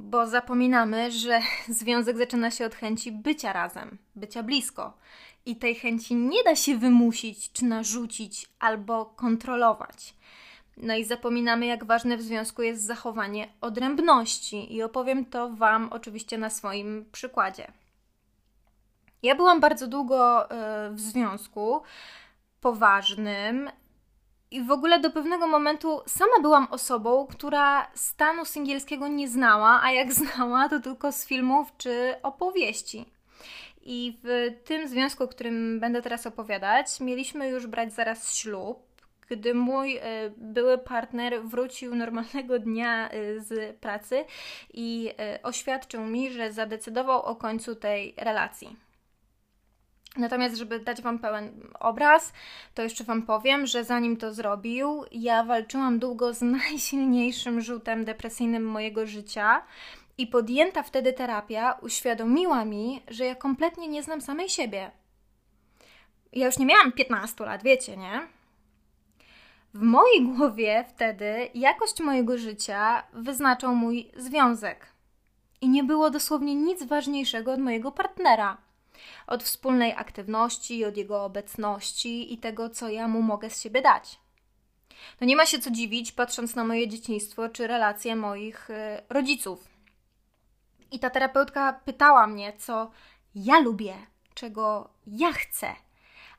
bo 0.00 0.26
zapominamy, 0.26 1.10
że 1.10 1.40
związek 1.68 2.18
zaczyna 2.18 2.50
się 2.50 2.66
od 2.66 2.74
chęci 2.74 3.12
bycia 3.12 3.52
razem, 3.52 3.98
bycia 4.16 4.42
blisko. 4.42 4.92
I 5.46 5.56
tej 5.56 5.74
chęci 5.74 6.14
nie 6.14 6.44
da 6.44 6.56
się 6.56 6.78
wymusić, 6.78 7.52
czy 7.52 7.64
narzucić, 7.64 8.46
albo 8.58 9.06
kontrolować. 9.06 10.14
No 10.76 10.96
i 10.96 11.04
zapominamy, 11.04 11.66
jak 11.66 11.84
ważne 11.84 12.16
w 12.16 12.22
związku 12.22 12.62
jest 12.62 12.82
zachowanie 12.82 13.48
odrębności, 13.60 14.74
i 14.74 14.82
opowiem 14.82 15.24
to 15.24 15.50
Wam 15.50 15.88
oczywiście 15.92 16.38
na 16.38 16.50
swoim 16.50 17.04
przykładzie. 17.12 17.72
Ja 19.22 19.34
byłam 19.34 19.60
bardzo 19.60 19.86
długo 19.86 20.50
e, 20.50 20.90
w 20.90 21.00
związku 21.00 21.82
poważnym, 22.60 23.70
i 24.50 24.62
w 24.62 24.70
ogóle 24.70 25.00
do 25.00 25.10
pewnego 25.10 25.46
momentu 25.46 26.00
sama 26.06 26.40
byłam 26.42 26.66
osobą, 26.70 27.26
która 27.26 27.90
stanu 27.94 28.44
singielskiego 28.44 29.08
nie 29.08 29.28
znała, 29.28 29.80
a 29.82 29.92
jak 29.92 30.12
znała, 30.22 30.68
to 30.68 30.80
tylko 30.80 31.12
z 31.12 31.26
filmów 31.26 31.72
czy 31.76 32.14
opowieści. 32.22 33.04
I 33.82 34.18
w 34.22 34.50
tym 34.64 34.88
związku, 34.88 35.24
o 35.24 35.28
którym 35.28 35.80
będę 35.80 36.02
teraz 36.02 36.26
opowiadać, 36.26 37.00
mieliśmy 37.00 37.48
już 37.48 37.66
brać 37.66 37.92
zaraz 37.92 38.34
ślub, 38.34 38.90
gdy 39.28 39.54
mój 39.54 39.96
y, 39.96 40.00
były 40.36 40.78
partner 40.78 41.42
wrócił 41.42 41.94
normalnego 41.94 42.58
dnia 42.58 43.10
y, 43.14 43.40
z 43.40 43.76
pracy 43.76 44.24
i 44.74 45.10
y, 45.36 45.42
oświadczył 45.42 46.02
mi, 46.06 46.30
że 46.30 46.52
zadecydował 46.52 47.22
o 47.22 47.36
końcu 47.36 47.74
tej 47.74 48.14
relacji. 48.16 48.89
Natomiast, 50.16 50.56
żeby 50.56 50.80
dać 50.80 51.02
Wam 51.02 51.18
pełen 51.18 51.60
obraz, 51.80 52.32
to 52.74 52.82
jeszcze 52.82 53.04
Wam 53.04 53.22
powiem, 53.22 53.66
że 53.66 53.84
zanim 53.84 54.16
to 54.16 54.34
zrobił, 54.34 55.04
ja 55.12 55.44
walczyłam 55.44 55.98
długo 55.98 56.34
z 56.34 56.42
najsilniejszym 56.68 57.60
rzutem 57.60 58.04
depresyjnym 58.04 58.64
mojego 58.64 59.06
życia. 59.06 59.62
I 60.18 60.26
podjęta 60.26 60.82
wtedy 60.82 61.12
terapia 61.12 61.72
uświadomiła 61.72 62.64
mi, 62.64 63.02
że 63.08 63.24
ja 63.24 63.34
kompletnie 63.34 63.88
nie 63.88 64.02
znam 64.02 64.20
samej 64.20 64.48
siebie. 64.48 64.90
Ja 66.32 66.46
już 66.46 66.58
nie 66.58 66.66
miałam 66.66 66.92
15 66.92 67.44
lat, 67.44 67.62
wiecie, 67.62 67.96
nie? 67.96 68.20
W 69.74 69.82
mojej 69.82 70.22
głowie 70.22 70.84
wtedy 70.88 71.48
jakość 71.54 72.00
mojego 72.00 72.38
życia 72.38 73.02
wyznaczał 73.12 73.74
mój 73.74 74.10
związek. 74.16 74.86
I 75.60 75.68
nie 75.68 75.84
było 75.84 76.10
dosłownie 76.10 76.54
nic 76.54 76.84
ważniejszego 76.84 77.52
od 77.52 77.60
mojego 77.60 77.92
partnera 77.92 78.69
od 79.26 79.42
wspólnej 79.42 79.92
aktywności, 79.92 80.84
od 80.84 80.96
jego 80.96 81.24
obecności 81.24 82.34
i 82.34 82.38
tego, 82.38 82.70
co 82.70 82.88
ja 82.88 83.08
mu 83.08 83.22
mogę 83.22 83.50
z 83.50 83.60
siebie 83.60 83.82
dać. 83.82 84.18
No 85.20 85.26
nie 85.26 85.36
ma 85.36 85.46
się 85.46 85.58
co 85.58 85.70
dziwić, 85.70 86.12
patrząc 86.12 86.54
na 86.54 86.64
moje 86.64 86.88
dzieciństwo 86.88 87.48
czy 87.48 87.66
relacje 87.66 88.16
moich 88.16 88.70
y, 88.70 88.74
rodziców. 89.08 89.68
I 90.92 90.98
ta 90.98 91.10
terapeutka 91.10 91.80
pytała 91.84 92.26
mnie, 92.26 92.52
co 92.58 92.90
ja 93.34 93.60
lubię, 93.60 93.94
czego 94.34 94.90
ja 95.06 95.32
chcę. 95.32 95.74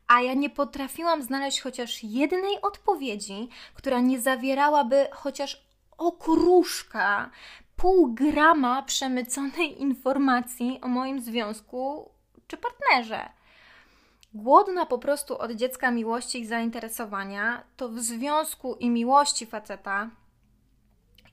A 0.07 0.21
ja 0.21 0.33
nie 0.33 0.49
potrafiłam 0.49 1.23
znaleźć 1.23 1.61
chociaż 1.61 2.03
jednej 2.03 2.61
odpowiedzi, 2.61 3.49
która 3.73 3.99
nie 3.99 4.21
zawierałaby 4.21 5.07
chociaż 5.11 5.65
okruszka, 5.97 7.29
pół 7.75 8.13
grama 8.13 8.83
przemyconej 8.83 9.81
informacji 9.81 10.79
o 10.81 10.87
moim 10.87 11.21
związku 11.21 12.11
czy 12.51 12.57
partnerze. 12.57 13.29
Głodna 14.33 14.85
po 14.85 14.97
prostu 14.97 15.37
od 15.37 15.51
dziecka 15.51 15.91
miłości 15.91 16.39
i 16.39 16.45
zainteresowania, 16.45 17.63
to 17.77 17.89
w 17.89 17.99
związku 17.99 18.75
i 18.75 18.89
miłości 18.89 19.45
faceta 19.45 20.09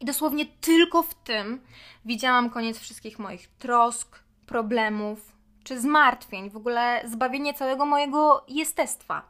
i 0.01 0.05
dosłownie 0.05 0.47
tylko 0.47 1.03
w 1.03 1.15
tym 1.15 1.61
widziałam 2.05 2.51
koniec 2.51 2.79
wszystkich 2.79 3.19
moich 3.19 3.49
trosk, 3.49 4.19
problemów 4.47 5.33
czy 5.65 5.81
zmartwień, 5.81 6.51
w 6.51 6.57
ogóle 6.57 7.03
zbawienie 7.05 7.55
całego 7.55 7.87
mojego 7.87 8.45
jestestwa. 8.49 9.23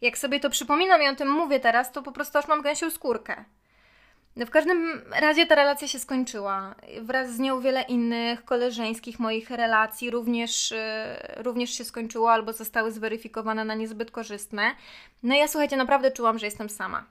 Jak 0.00 0.18
sobie 0.18 0.40
to 0.40 0.50
przypominam 0.50 1.02
i 1.02 1.08
o 1.08 1.16
tym 1.16 1.30
mówię 1.30 1.60
teraz, 1.60 1.92
to 1.92 2.02
po 2.02 2.12
prostu 2.12 2.38
aż 2.38 2.48
mam 2.48 2.62
gęsią 2.62 2.90
skórkę. 2.90 3.44
No 4.36 4.46
w 4.46 4.50
każdym 4.50 5.02
razie 5.20 5.46
ta 5.46 5.54
relacja 5.54 5.88
się 5.88 5.98
skończyła. 5.98 6.74
Wraz 7.02 7.32
z 7.32 7.38
nią 7.38 7.60
wiele 7.60 7.82
innych 7.82 8.44
koleżeńskich 8.44 9.18
moich 9.18 9.50
relacji 9.50 10.10
również, 10.10 10.70
yy, 10.70 11.42
również 11.42 11.70
się 11.70 11.84
skończyło 11.84 12.32
albo 12.32 12.52
zostały 12.52 12.92
zweryfikowane 12.92 13.64
na 13.64 13.74
niezbyt 13.74 14.10
korzystne. 14.10 14.74
No 15.22 15.34
ja 15.34 15.48
słuchajcie, 15.48 15.76
naprawdę 15.76 16.10
czułam, 16.10 16.38
że 16.38 16.46
jestem 16.46 16.70
sama. 16.70 17.04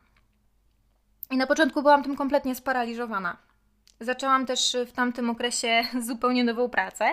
I 1.31 1.37
na 1.37 1.47
początku 1.47 1.81
byłam 1.81 2.03
tym 2.03 2.15
kompletnie 2.15 2.55
sparaliżowana. 2.55 3.37
Zaczęłam 3.99 4.45
też 4.45 4.77
w 4.87 4.91
tamtym 4.91 5.29
okresie 5.29 5.83
zupełnie 6.07 6.43
nową 6.43 6.69
pracę. 6.69 7.05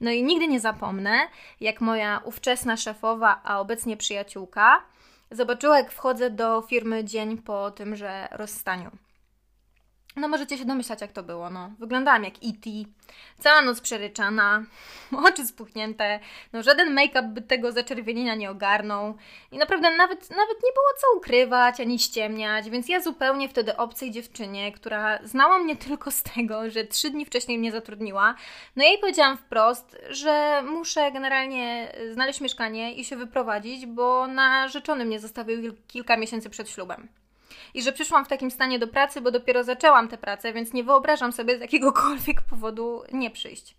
No 0.00 0.10
i 0.10 0.22
nigdy 0.22 0.48
nie 0.48 0.60
zapomnę, 0.60 1.18
jak 1.60 1.80
moja 1.80 2.20
ówczesna 2.24 2.76
szefowa, 2.76 3.40
a 3.44 3.60
obecnie 3.60 3.96
przyjaciółka, 3.96 4.82
zobaczyła, 5.30 5.78
jak 5.78 5.92
wchodzę 5.92 6.30
do 6.30 6.62
firmy 6.62 7.04
dzień 7.04 7.38
po 7.38 7.70
tymże 7.70 8.28
rozstaniu. 8.30 8.90
No 10.16 10.28
możecie 10.28 10.58
się 10.58 10.64
domyślać, 10.64 11.00
jak 11.00 11.12
to 11.12 11.22
było. 11.22 11.50
No. 11.50 11.70
Wyglądałam 11.78 12.24
jak 12.24 12.34
E.T., 12.34 12.70
cała 13.38 13.62
noc 13.62 13.80
przeryczana, 13.80 14.64
oczy 15.28 15.46
spuchnięte, 15.46 16.20
no 16.52 16.62
żaden 16.62 16.94
make-up 16.94 17.22
by 17.22 17.42
tego 17.42 17.72
zaczerwienienia 17.72 18.34
nie 18.34 18.50
ogarnął 18.50 19.16
i 19.52 19.58
naprawdę 19.58 19.96
nawet, 19.96 20.30
nawet 20.30 20.56
nie 20.64 20.72
było 20.72 20.86
co 21.00 21.16
ukrywać 21.16 21.80
ani 21.80 21.98
ściemniać, 21.98 22.70
więc 22.70 22.88
ja 22.88 23.00
zupełnie 23.00 23.48
wtedy 23.48 23.76
obcej 23.76 24.10
dziewczynie, 24.10 24.72
która 24.72 25.18
znała 25.24 25.58
mnie 25.58 25.76
tylko 25.86 26.10
z 26.10 26.22
tego, 26.22 26.70
że 26.70 26.84
trzy 26.84 27.10
dni 27.10 27.26
wcześniej 27.26 27.58
mnie 27.58 27.72
zatrudniła, 27.72 28.34
no 28.76 28.84
jej 28.84 28.98
powiedziałam 28.98 29.36
wprost, 29.36 29.96
że 30.10 30.62
muszę 30.62 31.12
generalnie 31.12 31.92
znaleźć 32.12 32.40
mieszkanie 32.40 32.94
i 32.94 33.04
się 33.04 33.16
wyprowadzić, 33.16 33.86
bo 33.86 34.26
narzeczony 34.26 35.04
mnie 35.04 35.20
zostawił 35.20 35.74
kilka 35.86 36.16
miesięcy 36.16 36.50
przed 36.50 36.70
ślubem 36.70 37.08
i 37.76 37.82
że 37.82 37.92
przyszłam 37.92 38.24
w 38.24 38.28
takim 38.28 38.50
stanie 38.50 38.78
do 38.78 38.88
pracy, 38.88 39.20
bo 39.20 39.30
dopiero 39.30 39.64
zaczęłam 39.64 40.08
tę 40.08 40.18
pracę, 40.18 40.52
więc 40.52 40.72
nie 40.72 40.84
wyobrażam 40.84 41.32
sobie 41.32 41.58
z 41.58 41.60
jakiegokolwiek 41.60 42.42
powodu 42.50 43.02
nie 43.12 43.30
przyjść. 43.30 43.76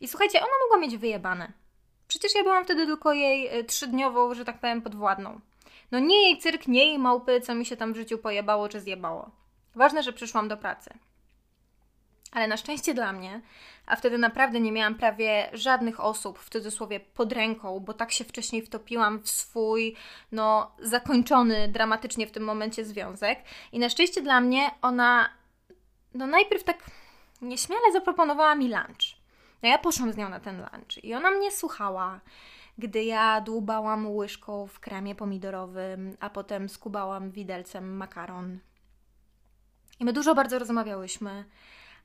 I 0.00 0.08
słuchajcie, 0.08 0.38
ona 0.38 0.52
mogła 0.62 0.86
mieć 0.86 0.96
wyjebane. 0.96 1.52
Przecież 2.08 2.34
ja 2.34 2.42
byłam 2.42 2.64
wtedy 2.64 2.86
tylko 2.86 3.12
jej 3.12 3.46
e, 3.46 3.64
trzydniową, 3.64 4.34
że 4.34 4.44
tak 4.44 4.60
powiem, 4.60 4.82
podwładną. 4.82 5.40
No 5.90 5.98
nie 5.98 6.22
jej 6.22 6.38
cyrk, 6.38 6.68
nie 6.68 6.84
jej 6.84 6.98
małpy, 6.98 7.40
co 7.40 7.54
mi 7.54 7.66
się 7.66 7.76
tam 7.76 7.92
w 7.92 7.96
życiu 7.96 8.18
pojebało 8.18 8.68
czy 8.68 8.80
zjebało. 8.80 9.30
Ważne, 9.74 10.02
że 10.02 10.12
przyszłam 10.12 10.48
do 10.48 10.56
pracy. 10.56 10.90
Ale 12.32 12.48
na 12.48 12.56
szczęście 12.56 12.94
dla 12.94 13.12
mnie, 13.12 13.40
a 13.86 13.96
wtedy 13.96 14.18
naprawdę 14.18 14.60
nie 14.60 14.72
miałam 14.72 14.94
prawie 14.94 15.50
żadnych 15.52 16.00
osób, 16.00 16.38
w 16.38 16.50
cudzysłowie, 16.50 17.00
pod 17.00 17.32
ręką, 17.32 17.80
bo 17.80 17.94
tak 17.94 18.12
się 18.12 18.24
wcześniej 18.24 18.62
wtopiłam 18.62 19.18
w 19.18 19.30
swój, 19.30 19.96
no, 20.32 20.72
zakończony 20.78 21.68
dramatycznie 21.68 22.26
w 22.26 22.30
tym 22.30 22.44
momencie 22.44 22.84
związek. 22.84 23.38
I 23.72 23.78
na 23.78 23.88
szczęście 23.88 24.22
dla 24.22 24.40
mnie 24.40 24.70
ona, 24.82 25.28
no, 26.14 26.26
najpierw 26.26 26.64
tak 26.64 26.90
nieśmiale 27.42 27.92
zaproponowała 27.92 28.54
mi 28.54 28.68
lunch. 28.68 29.20
No, 29.62 29.68
ja 29.68 29.78
poszłam 29.78 30.12
z 30.12 30.16
nią 30.16 30.28
na 30.28 30.40
ten 30.40 30.56
lunch 30.56 31.04
i 31.04 31.14
ona 31.14 31.30
mnie 31.30 31.50
słuchała 31.50 32.20
gdy 32.80 33.04
ja 33.04 33.40
dłubałam 33.40 34.10
łyżką 34.10 34.66
w 34.66 34.80
kremie 34.80 35.14
pomidorowym, 35.14 36.16
a 36.20 36.30
potem 36.30 36.68
skubałam 36.68 37.30
widelcem 37.30 37.96
makaron. 37.96 38.58
I 40.00 40.04
my 40.04 40.12
dużo 40.12 40.34
bardzo 40.34 40.58
rozmawiałyśmy 40.58 41.44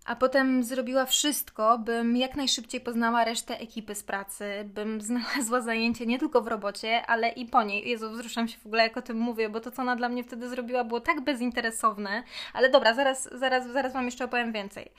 a 0.05 0.15
potem 0.15 0.63
zrobiła 0.63 1.05
wszystko, 1.05 1.77
bym 1.77 2.17
jak 2.17 2.35
najszybciej 2.35 2.81
poznała 2.81 3.23
resztę 3.23 3.59
ekipy 3.59 3.95
z 3.95 4.03
pracy, 4.03 4.45
bym 4.73 5.01
znalazła 5.07 5.61
zajęcie 5.61 6.05
nie 6.05 6.19
tylko 6.19 6.41
w 6.41 6.47
robocie, 6.47 7.05
ale 7.05 7.29
i 7.29 7.45
po 7.45 7.63
niej. 7.63 7.89
Jezu, 7.89 8.11
wzruszam 8.11 8.47
się 8.47 8.57
w 8.57 8.65
ogóle, 8.65 8.83
jak 8.83 8.97
o 8.97 9.01
tym 9.01 9.17
mówię, 9.17 9.49
bo 9.49 9.59
to, 9.59 9.71
co 9.71 9.81
ona 9.81 9.95
dla 9.95 10.09
mnie 10.09 10.23
wtedy 10.23 10.49
zrobiła, 10.49 10.83
było 10.83 10.99
tak 10.99 11.21
bezinteresowne. 11.21 12.23
Ale 12.53 12.69
dobra, 12.69 12.93
zaraz, 12.93 13.29
zaraz, 13.31 13.67
zaraz 13.67 13.93
Wam 13.93 14.05
jeszcze 14.05 14.25
opowiem 14.25 14.51
więcej. 14.51 14.91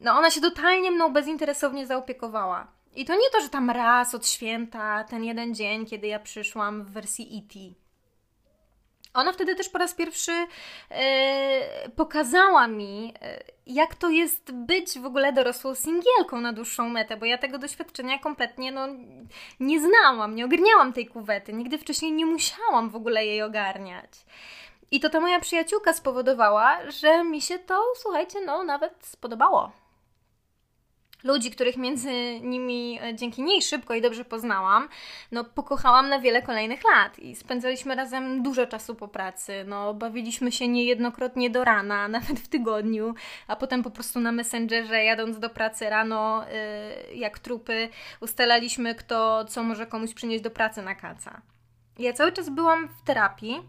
No, 0.00 0.12
ona 0.12 0.30
się 0.30 0.40
totalnie 0.40 0.90
mną 0.90 1.12
bezinteresownie 1.12 1.86
zaopiekowała. 1.86 2.66
I 2.96 3.04
to 3.04 3.14
nie 3.14 3.30
to, 3.32 3.40
że 3.40 3.48
tam 3.48 3.70
raz 3.70 4.14
od 4.14 4.26
święta, 4.26 5.04
ten 5.04 5.24
jeden 5.24 5.54
dzień, 5.54 5.86
kiedy 5.86 6.06
ja 6.06 6.18
przyszłam 6.18 6.84
w 6.84 6.90
wersji 6.90 7.44
E.T., 7.44 7.84
ona 9.14 9.32
wtedy 9.32 9.54
też 9.54 9.68
po 9.68 9.78
raz 9.78 9.94
pierwszy 9.94 10.46
e, 10.90 11.88
pokazała 11.96 12.66
mi, 12.66 13.14
e, 13.20 13.53
jak 13.66 13.94
to 13.94 14.08
jest 14.08 14.52
być 14.52 14.98
w 14.98 15.06
ogóle 15.06 15.32
dorosłą 15.32 15.74
singielką 15.74 16.40
na 16.40 16.52
dłuższą 16.52 16.88
metę, 16.88 17.16
bo 17.16 17.26
ja 17.26 17.38
tego 17.38 17.58
doświadczenia 17.58 18.18
kompletnie 18.18 18.72
no, 18.72 18.88
nie 19.60 19.80
znałam, 19.80 20.34
nie 20.34 20.44
ogarniałam 20.44 20.92
tej 20.92 21.06
kuwety, 21.06 21.52
nigdy 21.52 21.78
wcześniej 21.78 22.12
nie 22.12 22.26
musiałam 22.26 22.90
w 22.90 22.96
ogóle 22.96 23.26
jej 23.26 23.42
ogarniać. 23.42 24.10
I 24.90 25.00
to 25.00 25.10
ta 25.10 25.20
moja 25.20 25.40
przyjaciółka 25.40 25.92
spowodowała, 25.92 26.90
że 26.90 27.24
mi 27.24 27.40
się 27.40 27.58
to, 27.58 27.84
słuchajcie, 27.96 28.38
no 28.46 28.64
nawet 28.64 28.94
spodobało 29.00 29.83
ludzi, 31.24 31.50
których 31.50 31.76
między 31.76 32.40
nimi 32.40 32.98
e, 33.02 33.14
dzięki 33.14 33.42
niej 33.42 33.62
szybko 33.62 33.94
i 33.94 34.02
dobrze 34.02 34.24
poznałam, 34.24 34.88
no 35.32 35.44
pokochałam 35.44 36.08
na 36.08 36.18
wiele 36.18 36.42
kolejnych 36.42 36.80
lat 36.84 37.18
i 37.18 37.36
spędzaliśmy 37.36 37.94
razem 37.94 38.42
dużo 38.42 38.66
czasu 38.66 38.94
po 38.94 39.08
pracy, 39.08 39.64
no 39.66 39.94
bawiliśmy 39.94 40.52
się 40.52 40.68
niejednokrotnie 40.68 41.50
do 41.50 41.64
rana, 41.64 42.08
nawet 42.18 42.40
w 42.40 42.48
tygodniu, 42.48 43.14
a 43.46 43.56
potem 43.56 43.82
po 43.82 43.90
prostu 43.90 44.20
na 44.20 44.32
Messengerze 44.32 45.04
jadąc 45.04 45.38
do 45.38 45.50
pracy 45.50 45.90
rano, 45.90 46.44
yy, 47.10 47.16
jak 47.16 47.38
trupy, 47.38 47.88
ustalaliśmy 48.20 48.94
kto 48.94 49.44
co 49.44 49.62
może 49.62 49.86
komuś 49.86 50.14
przynieść 50.14 50.44
do 50.44 50.50
pracy 50.50 50.82
na 50.82 50.94
kaca. 50.94 51.42
Ja 51.98 52.12
cały 52.12 52.32
czas 52.32 52.50
byłam 52.50 52.88
w 52.88 53.02
terapii, 53.02 53.62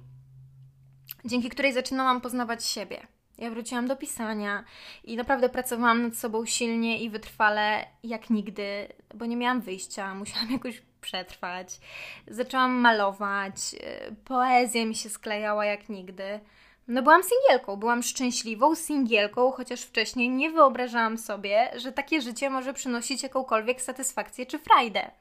dzięki 1.26 1.50
której 1.50 1.74
zaczynałam 1.74 2.22
poznawać 2.22 2.66
siebie– 2.66 3.08
ja 3.38 3.50
wróciłam 3.50 3.88
do 3.88 3.96
pisania 3.96 4.64
i 5.04 5.18
naprawdę 5.18 5.50
pracowałam 5.50 6.02
nad 6.02 6.16
sobą 6.16 6.46
silnie 6.46 7.02
i 7.02 7.10
wytrwale 7.10 7.86
jak 8.04 8.30
nigdy, 8.30 8.88
bo 9.14 9.26
nie 9.26 9.38
miałam 9.38 9.62
wyjścia, 9.62 10.14
musiałam 10.16 10.52
jakoś 10.52 10.82
przetrwać. 11.02 11.80
Zaczęłam 12.28 12.72
malować, 12.72 13.56
y, 13.74 14.16
poezja 14.26 14.86
mi 14.86 14.96
się 14.96 15.10
sklejała 15.10 15.66
jak 15.66 15.90
nigdy. 15.90 16.40
No 16.88 17.02
byłam 17.02 17.22
singielką, 17.24 17.76
byłam 17.76 18.04
szczęśliwą 18.04 18.76
singielką, 18.76 19.52
chociaż 19.52 19.82
wcześniej 19.82 20.30
nie 20.30 20.50
wyobrażałam 20.50 21.18
sobie, 21.18 21.72
że 21.76 21.92
takie 21.92 22.22
życie 22.22 22.50
może 22.50 22.74
przynosić 22.74 23.24
jakąkolwiek 23.24 23.82
satysfakcję 23.82 24.46
czy 24.46 24.60
frajdę. 24.60 25.12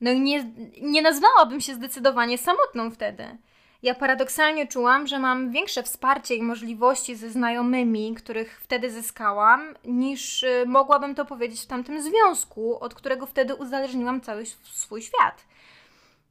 No 0.00 0.10
i 0.10 0.20
nie, 0.20 0.52
nie 0.82 1.02
nazwałabym 1.02 1.60
się 1.60 1.74
zdecydowanie 1.74 2.38
samotną 2.38 2.90
wtedy. 2.90 3.38
Ja 3.82 3.94
paradoksalnie 3.94 4.66
czułam, 4.66 5.06
że 5.06 5.18
mam 5.18 5.50
większe 5.50 5.82
wsparcie 5.82 6.34
i 6.34 6.42
możliwości 6.42 7.16
ze 7.16 7.30
znajomymi, 7.30 8.14
których 8.14 8.60
wtedy 8.60 8.90
zyskałam, 8.90 9.74
niż 9.84 10.42
y, 10.42 10.64
mogłabym 10.66 11.14
to 11.14 11.24
powiedzieć 11.24 11.60
w 11.60 11.66
tamtym 11.66 12.02
związku, 12.02 12.78
od 12.80 12.94
którego 12.94 13.26
wtedy 13.26 13.54
uzależniłam 13.54 14.20
cały 14.20 14.44
swój 14.62 15.02
świat. 15.02 15.44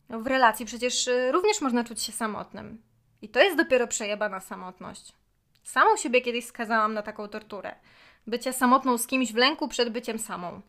W 0.10 0.28
relacji 0.28 0.66
przecież 0.66 1.08
y, 1.08 1.32
również 1.32 1.62
można 1.62 1.84
czuć 1.84 2.02
się 2.02 2.12
samotnym. 2.12 2.82
I 3.22 3.30
to 3.30 3.40
jest 3.40 3.58
dopiero 3.58 3.88
przejebana 3.88 4.40
samotność. 4.40 5.14
Samą 5.64 5.98
siebie 5.98 6.22
kiedyś 6.22 6.46
skazałam 6.46 6.94
na 6.94 7.02
taką 7.02 7.28
torturę. 7.28 7.76
Bycie 8.28 8.54
samotną 8.54 8.98
z 8.98 9.08
kimś 9.08 9.34
w 9.34 9.36
lęku 9.36 9.68
przed 9.68 9.90
byciem 9.90 10.20
samą. 10.20 10.62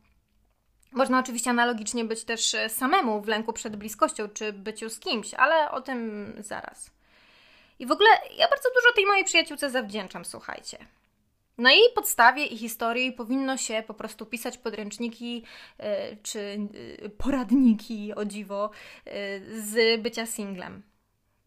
Można 0.92 1.18
oczywiście 1.18 1.50
analogicznie 1.50 2.04
być 2.04 2.24
też 2.24 2.54
e, 2.54 2.68
samemu 2.68 3.20
w 3.20 3.28
lęku 3.28 3.52
przed 3.52 3.76
bliskością 3.76 4.28
czy 4.28 4.52
byciu 4.52 4.90
z 4.90 5.00
kimś, 5.00 5.34
ale 5.34 5.70
o 5.70 5.80
tym 5.80 6.32
zaraz. 6.38 6.90
I 7.78 7.86
w 7.86 7.92
ogóle 7.92 8.08
ja 8.36 8.48
bardzo 8.48 8.68
dużo 8.68 8.94
tej 8.94 9.06
mojej 9.06 9.24
przyjaciółce 9.24 9.70
zawdzięczam, 9.70 10.24
słuchajcie. 10.24 10.78
Na 11.58 11.72
jej 11.72 11.92
podstawie 11.94 12.46
i 12.46 12.58
historii 12.58 13.12
powinno 13.12 13.56
się 13.56 13.82
po 13.86 13.94
prostu 13.94 14.26
pisać 14.26 14.58
podręczniki 14.58 15.44
yy, 15.78 15.84
czy 16.22 16.58
yy, 17.02 17.10
poradniki, 17.10 18.14
o 18.14 18.24
dziwo, 18.24 18.70
z 19.52 20.02
bycia 20.02 20.26
singlem. 20.26 20.82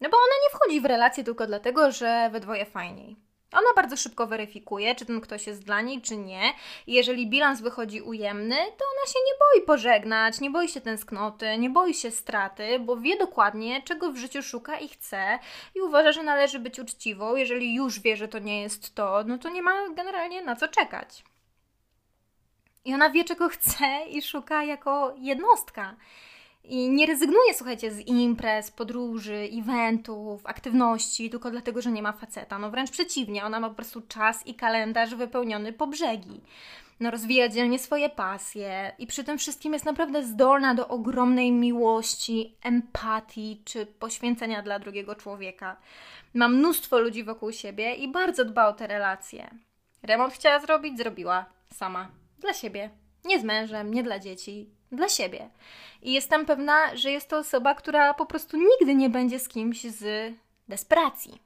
No 0.00 0.10
bo 0.10 0.16
ona 0.16 0.34
nie 0.42 0.58
wchodzi 0.58 0.80
w 0.80 0.84
relacje 0.84 1.24
tylko 1.24 1.46
dlatego, 1.46 1.92
że 1.92 2.30
we 2.32 2.40
dwoje 2.40 2.66
fajniej. 2.66 3.16
Ona 3.54 3.66
bardzo 3.76 3.96
szybko 3.96 4.26
weryfikuje, 4.26 4.94
czy 4.94 5.06
ten 5.06 5.20
ktoś 5.20 5.46
jest 5.46 5.64
dla 5.64 5.80
niej, 5.80 6.02
czy 6.02 6.16
nie. 6.16 6.52
I 6.86 6.92
jeżeli 6.92 7.26
bilans 7.26 7.60
wychodzi 7.60 8.00
ujemny, 8.02 8.56
to 8.56 8.84
ona 8.84 9.12
się 9.12 9.18
nie 9.26 9.32
boi 9.40 9.66
pożegnać, 9.66 10.40
nie 10.40 10.50
boi 10.50 10.68
się 10.68 10.80
tęsknoty, 10.80 11.58
nie 11.58 11.70
boi 11.70 11.94
się 11.94 12.10
straty, 12.10 12.78
bo 12.78 12.96
wie 12.96 13.18
dokładnie, 13.18 13.82
czego 13.82 14.12
w 14.12 14.16
życiu 14.16 14.42
szuka 14.42 14.78
i 14.78 14.88
chce 14.88 15.38
i 15.74 15.80
uważa, 15.80 16.12
że 16.12 16.22
należy 16.22 16.58
być 16.58 16.78
uczciwą. 16.78 17.36
Jeżeli 17.36 17.74
już 17.74 18.00
wie, 18.00 18.16
że 18.16 18.28
to 18.28 18.38
nie 18.38 18.62
jest 18.62 18.94
to, 18.94 19.24
no 19.26 19.38
to 19.38 19.48
nie 19.48 19.62
ma 19.62 19.72
generalnie 19.94 20.42
na 20.42 20.56
co 20.56 20.68
czekać. 20.68 21.24
I 22.84 22.94
ona 22.94 23.10
wie, 23.10 23.24
czego 23.24 23.48
chce 23.48 24.04
i 24.10 24.22
szuka 24.22 24.64
jako 24.64 25.14
jednostka. 25.18 25.96
I 26.64 26.88
nie 26.88 27.06
rezygnuje, 27.06 27.54
słuchajcie, 27.54 27.90
z 27.90 28.00
imprez, 28.00 28.70
podróży, 28.70 29.48
eventów, 29.52 30.46
aktywności, 30.46 31.30
tylko 31.30 31.50
dlatego, 31.50 31.82
że 31.82 31.92
nie 31.92 32.02
ma 32.02 32.12
faceta. 32.12 32.58
No 32.58 32.70
wręcz 32.70 32.90
przeciwnie, 32.90 33.44
ona 33.44 33.60
ma 33.60 33.68
po 33.68 33.74
prostu 33.74 34.02
czas 34.08 34.46
i 34.46 34.54
kalendarz 34.54 35.14
wypełniony 35.14 35.72
po 35.72 35.86
brzegi. 35.86 36.40
No 37.00 37.10
rozwija 37.10 37.48
dzielnie 37.48 37.78
swoje 37.78 38.10
pasje 38.10 38.92
i 38.98 39.06
przy 39.06 39.24
tym 39.24 39.38
wszystkim 39.38 39.72
jest 39.72 39.84
naprawdę 39.84 40.22
zdolna 40.22 40.74
do 40.74 40.88
ogromnej 40.88 41.52
miłości, 41.52 42.56
empatii 42.62 43.62
czy 43.64 43.86
poświęcenia 43.86 44.62
dla 44.62 44.78
drugiego 44.78 45.14
człowieka. 45.14 45.76
Ma 46.34 46.48
mnóstwo 46.48 46.98
ludzi 46.98 47.24
wokół 47.24 47.52
siebie 47.52 47.94
i 47.94 48.08
bardzo 48.08 48.44
dba 48.44 48.68
o 48.68 48.72
te 48.72 48.86
relacje. 48.86 49.50
Remont 50.02 50.34
chciała 50.34 50.60
zrobić, 50.60 50.98
zrobiła 50.98 51.46
sama. 51.70 52.08
Dla 52.38 52.52
siebie. 52.52 53.03
Nie 53.24 53.40
z 53.40 53.44
mężem, 53.44 53.94
nie 53.94 54.02
dla 54.02 54.18
dzieci, 54.18 54.70
dla 54.92 55.08
siebie. 55.08 55.50
I 56.02 56.12
jestem 56.12 56.46
pewna, 56.46 56.96
że 56.96 57.10
jest 57.10 57.28
to 57.28 57.38
osoba, 57.38 57.74
która 57.74 58.14
po 58.14 58.26
prostu 58.26 58.56
nigdy 58.56 58.94
nie 58.94 59.10
będzie 59.10 59.38
z 59.38 59.48
kimś 59.48 59.82
z 59.82 60.34
desperacji. 60.68 61.42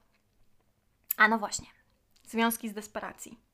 A 1.17 1.27
no 1.27 1.37
właśnie, 1.37 1.67
związki 2.23 2.69
z 2.69 2.73
desperacji. 2.73 3.48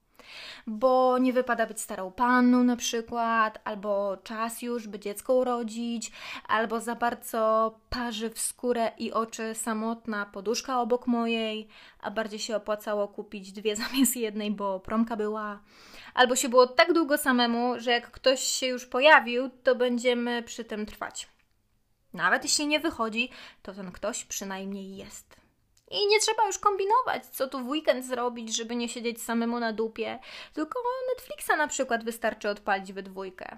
Bo 0.67 1.17
nie 1.17 1.33
wypada 1.33 1.65
być 1.65 1.81
starą 1.81 2.11
panną 2.11 2.63
na 2.63 2.75
przykład, 2.75 3.61
albo 3.63 4.17
czas 4.23 4.61
już, 4.61 4.87
by 4.87 4.99
dziecko 4.99 5.33
urodzić, 5.33 6.11
albo 6.47 6.79
za 6.79 6.95
bardzo 6.95 7.75
parzy 7.89 8.29
w 8.29 8.39
skórę 8.39 8.91
i 8.97 9.13
oczy 9.13 9.55
samotna 9.55 10.25
poduszka 10.25 10.81
obok 10.81 11.07
mojej, 11.07 11.67
a 11.99 12.11
bardziej 12.11 12.39
się 12.39 12.55
opłacało 12.55 13.07
kupić 13.07 13.51
dwie 13.51 13.75
zamiast 13.85 14.15
jednej, 14.15 14.51
bo 14.51 14.79
promka 14.79 15.15
była. 15.15 15.59
Albo 16.13 16.35
się 16.35 16.49
było 16.49 16.67
tak 16.67 16.93
długo 16.93 17.17
samemu, 17.17 17.79
że 17.79 17.91
jak 17.91 18.11
ktoś 18.11 18.41
się 18.41 18.67
już 18.67 18.85
pojawił, 18.85 19.49
to 19.63 19.75
będziemy 19.75 20.43
przy 20.43 20.65
tym 20.65 20.85
trwać. 20.85 21.27
Nawet 22.13 22.43
jeśli 22.43 22.67
nie 22.67 22.79
wychodzi, 22.79 23.29
to 23.61 23.73
ten 23.73 23.91
ktoś 23.91 24.25
przynajmniej 24.25 24.95
jest. 24.95 25.44
I 25.91 26.07
nie 26.07 26.19
trzeba 26.19 26.45
już 26.47 26.59
kombinować, 26.59 27.25
co 27.25 27.47
tu 27.47 27.59
w 27.59 27.67
weekend 27.67 28.05
zrobić, 28.05 28.55
żeby 28.55 28.75
nie 28.75 28.89
siedzieć 28.89 29.21
samemu 29.21 29.59
na 29.59 29.73
dupie, 29.73 30.19
tylko 30.53 30.79
Netflixa 31.15 31.57
na 31.57 31.67
przykład 31.67 32.03
wystarczy 32.03 32.49
odpalić 32.49 32.93
we 32.93 33.03
dwójkę. 33.03 33.57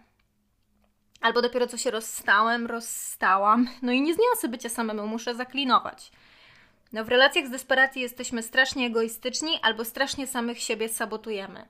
Albo 1.22 1.42
dopiero 1.42 1.68
co 1.68 1.78
się 1.78 1.92
rozstałem, 1.92 2.66
rozstałam, 2.66 3.68
no 3.82 3.92
i 3.92 4.02
nie 4.02 4.14
zniosę 4.14 4.48
bycia 4.48 4.70
samemu, 4.70 5.08
muszę 5.08 5.36
zaklinować. 5.36 6.12
No 6.94 7.06
w 7.06 7.10
relacjach 7.10 7.48
z 7.48 7.50
desperacji 7.50 8.02
jesteśmy 8.02 8.44
strasznie 8.44 8.88
egoistyczni 8.88 9.60
albo 9.62 9.86
strasznie 9.86 10.28
samych 10.28 10.60
siebie 10.60 10.90
sabotujemy. 10.90 11.68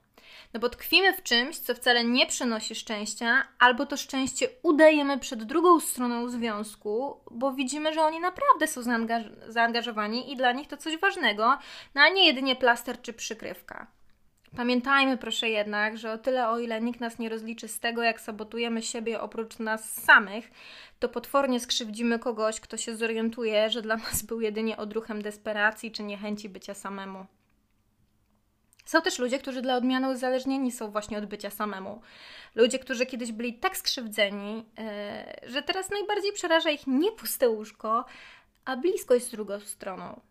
No 0.53 0.59
bo 0.59 0.69
tkwimy 0.69 1.13
w 1.13 1.23
czymś, 1.23 1.57
co 1.57 1.75
wcale 1.75 2.03
nie 2.03 2.25
przynosi 2.27 2.75
szczęścia, 2.75 3.47
albo 3.59 3.85
to 3.85 3.97
szczęście 3.97 4.49
udajemy 4.63 5.19
przed 5.19 5.43
drugą 5.43 5.79
stroną 5.79 6.29
związku, 6.29 7.21
bo 7.31 7.51
widzimy, 7.51 7.93
że 7.93 8.01
oni 8.01 8.19
naprawdę 8.19 8.67
są 8.67 8.81
zaangaż- 8.81 9.31
zaangażowani 9.47 10.31
i 10.31 10.35
dla 10.35 10.51
nich 10.51 10.67
to 10.67 10.77
coś 10.77 10.97
ważnego, 10.97 11.57
no 11.95 12.01
a 12.01 12.09
nie 12.09 12.25
jedynie 12.25 12.55
plaster 12.55 13.01
czy 13.01 13.13
przykrywka. 13.13 13.87
Pamiętajmy 14.55 15.17
proszę 15.17 15.49
jednak, 15.49 15.97
że 15.97 16.11
o 16.11 16.17
tyle 16.17 16.49
o 16.49 16.59
ile 16.59 16.81
nikt 16.81 16.99
nas 16.99 17.19
nie 17.19 17.29
rozliczy 17.29 17.67
z 17.67 17.79
tego, 17.79 18.03
jak 18.03 18.21
sabotujemy 18.21 18.81
siebie 18.81 19.21
oprócz 19.21 19.59
nas 19.59 19.93
samych, 19.93 20.51
to 20.99 21.09
potwornie 21.09 21.59
skrzywdzimy 21.59 22.19
kogoś, 22.19 22.59
kto 22.59 22.77
się 22.77 22.95
zorientuje, 22.95 23.69
że 23.69 23.81
dla 23.81 23.95
nas 23.97 24.23
był 24.23 24.41
jedynie 24.41 24.77
odruchem 24.77 25.21
desperacji 25.21 25.91
czy 25.91 26.03
niechęci 26.03 26.49
bycia 26.49 26.73
samemu. 26.73 27.25
Są 28.85 29.01
też 29.01 29.19
ludzie, 29.19 29.39
którzy 29.39 29.61
dla 29.61 29.75
odmiany 29.75 30.09
uzależnieni 30.09 30.71
są 30.71 30.91
właśnie 30.91 31.17
od 31.17 31.25
bycia 31.25 31.49
samemu. 31.49 32.01
Ludzie, 32.55 32.79
którzy 32.79 33.05
kiedyś 33.05 33.31
byli 33.31 33.53
tak 33.53 33.77
skrzywdzeni, 33.77 34.65
yy, 35.43 35.49
że 35.49 35.61
teraz 35.61 35.89
najbardziej 35.89 36.33
przeraża 36.33 36.69
ich 36.69 36.87
nie 36.87 37.11
puste 37.11 37.49
łóżko, 37.49 38.05
a 38.65 38.77
bliskość 38.77 39.25
z 39.25 39.31
drugą 39.31 39.59
stroną. 39.59 40.21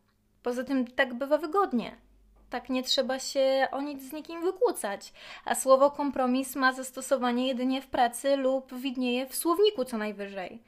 Poza 0.43 0.65
tym 0.65 0.87
tak 0.87 1.15
bywa 1.15 1.39
wygodnie. 1.39 2.06
Tak 2.51 2.69
nie 2.69 2.83
trzeba 2.83 3.19
się 3.19 3.69
o 3.73 3.81
nic 3.81 4.03
z 4.03 4.13
nikim 4.13 4.43
wykłócać, 4.43 5.13
a 5.45 5.55
słowo 5.55 5.91
kompromis 5.91 6.57
ma 6.57 6.73
zastosowanie 6.73 7.49
jedynie 7.49 7.83
w 7.83 7.87
pracy 7.87 8.37
lub 8.37 8.75
widnieje 8.75 9.27
w 9.27 9.37
słowniku 9.37 9.85
co 9.85 9.99
najwyżej. 9.99 10.63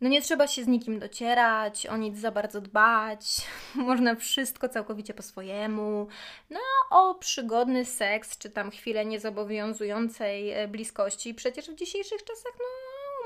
No 0.00 0.08
nie 0.08 0.22
trzeba 0.22 0.46
się 0.46 0.64
z 0.64 0.66
nikim 0.66 0.98
docierać, 0.98 1.86
o 1.86 1.96
nic 1.96 2.18
za 2.18 2.30
bardzo 2.30 2.60
dbać, 2.60 3.20
można 3.74 4.14
wszystko 4.14 4.68
całkowicie 4.68 5.14
po 5.14 5.22
swojemu. 5.22 6.08
No 6.50 6.60
o 6.90 7.14
przygodny 7.14 7.84
seks, 7.84 8.38
czy 8.38 8.50
tam 8.50 8.70
chwilę 8.70 9.04
niezobowiązującej 9.04 10.50
e, 10.50 10.68
bliskości, 10.68 11.34
przecież 11.34 11.70
w 11.70 11.74
dzisiejszych 11.74 12.24
czasach, 12.24 12.52
no 12.58 12.64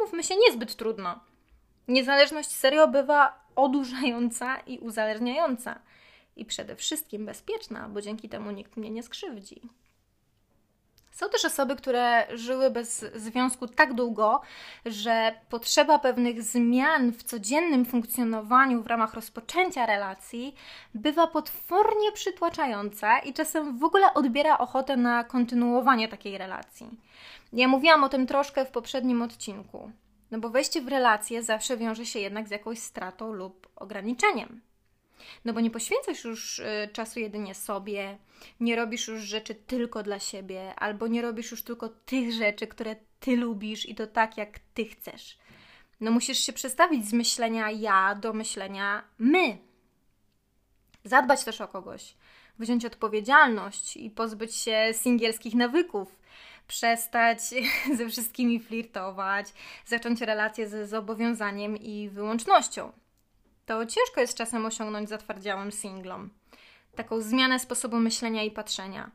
mówmy 0.05 0.23
się, 0.23 0.35
niezbyt 0.37 0.77
trudno. 0.77 1.21
Niezależność 1.89 2.51
serio 2.51 2.89
bywa 2.89 3.43
odurzająca 3.57 4.57
i 4.67 4.79
uzależniająca. 4.79 5.81
I 6.37 6.45
przede 6.45 6.77
wszystkim 6.77 7.27
bezpieczna, 7.27 7.89
bo 7.89 8.01
dzięki 8.01 8.29
temu 8.29 8.51
nikt 8.51 8.77
mnie 8.77 8.91
nie 8.91 9.03
skrzywdzi. 9.03 9.63
Są 11.13 11.29
też 11.29 11.45
osoby, 11.45 11.77
które 11.77 12.27
żyły 12.35 12.71
bez 12.71 13.05
związku 13.15 13.69
tak 13.69 13.95
długo, 13.95 14.41
że 14.87 15.33
potrzeba 15.49 15.99
pewnych 15.99 16.43
zmian 16.43 17.13
w 17.13 17.23
codziennym 17.23 17.85
funkcjonowaniu 17.85 18.83
w 18.83 18.87
ramach 18.87 19.15
rozpoczęcia 19.15 19.87
relacji 19.87 20.55
bywa 20.95 21.27
potwornie 21.27 22.13
przytłaczająca 22.13 23.19
i 23.19 23.33
czasem 23.33 23.79
w 23.79 23.85
ogóle 23.85 24.15
odbiera 24.15 24.59
ochotę 24.59 24.97
na 24.97 25.25
kontynuowanie 25.25 26.09
takiej 26.09 26.39
relacji. 26.39 26.91
Ja 27.53 27.69
mówiłam 27.69 28.05
o 28.05 28.09
tym 28.09 28.27
troszkę 28.27 28.65
w 28.65 28.71
poprzednim 28.71 29.23
odcinku. 29.23 29.91
No 30.31 30.39
bo 30.39 30.51
wejście 30.51 30.83
w 30.83 30.89
relację 30.89 31.43
zawsze 31.43 31.77
wiąże 31.77 32.07
się 32.07 32.19
jednak 32.19 32.49
z 32.49 32.51
jakąś 32.51 32.79
stratą 32.79 33.33
lub 33.33 33.69
ograniczeniem. 33.77 34.61
No 35.45 35.53
bo 35.53 35.61
nie 35.61 35.71
poświęcasz 35.71 36.25
już 36.25 36.59
y, 36.59 36.89
czasu 36.93 37.21
jedynie 37.21 37.55
sobie, 37.55 38.19
nie 38.61 38.77
robisz 38.77 39.09
już 39.09 39.23
rzeczy 39.23 39.55
tylko 39.55 40.03
dla 40.03 40.19
siebie, 40.19 40.75
albo 40.75 41.07
nie 41.07 41.23
robisz 41.23 41.51
już 41.51 41.63
tylko 41.63 41.89
tych 41.89 42.33
rzeczy, 42.33 42.67
które 42.67 42.97
ty 43.21 43.37
lubisz 43.37 43.89
i 43.89 43.95
to 43.95 44.07
tak, 44.07 44.37
jak 44.37 44.59
ty 44.75 44.85
chcesz. 44.85 45.39
No 46.01 46.11
musisz 46.11 46.39
się 46.39 46.53
przestawić 46.53 47.09
z 47.09 47.13
myślenia 47.13 47.71
ja 47.71 48.15
do 48.15 48.33
myślenia 48.33 49.05
my. 49.19 49.59
Zadbać 51.05 51.45
też 51.45 51.61
o 51.61 51.69
kogoś, 51.69 52.15
wziąć 52.59 52.85
odpowiedzialność 52.85 53.97
i 53.97 54.11
pozbyć 54.11 54.55
się 54.55 54.89
singielskich 54.93 55.55
nawyków, 55.55 56.17
przestać 56.67 57.41
ze 57.99 58.09
wszystkimi 58.09 58.61
flirtować, 58.61 59.47
zacząć 59.87 60.21
relacje 60.21 60.69
ze 60.69 60.87
zobowiązaniem 60.87 61.77
i 61.77 62.09
wyłącznością 62.09 62.93
to 63.67 63.87
ciężko 63.87 64.21
jest 64.21 64.37
czasem 64.37 64.67
osiągnąć 64.67 65.09
zatwardziałym 65.09 65.73
singlom. 65.73 66.31
Taką 66.95 67.21
zmianę 67.21 67.59
sposobu 67.59 67.97
myślenia 67.97 68.43
i 68.43 68.51
patrzenia. 68.51 69.11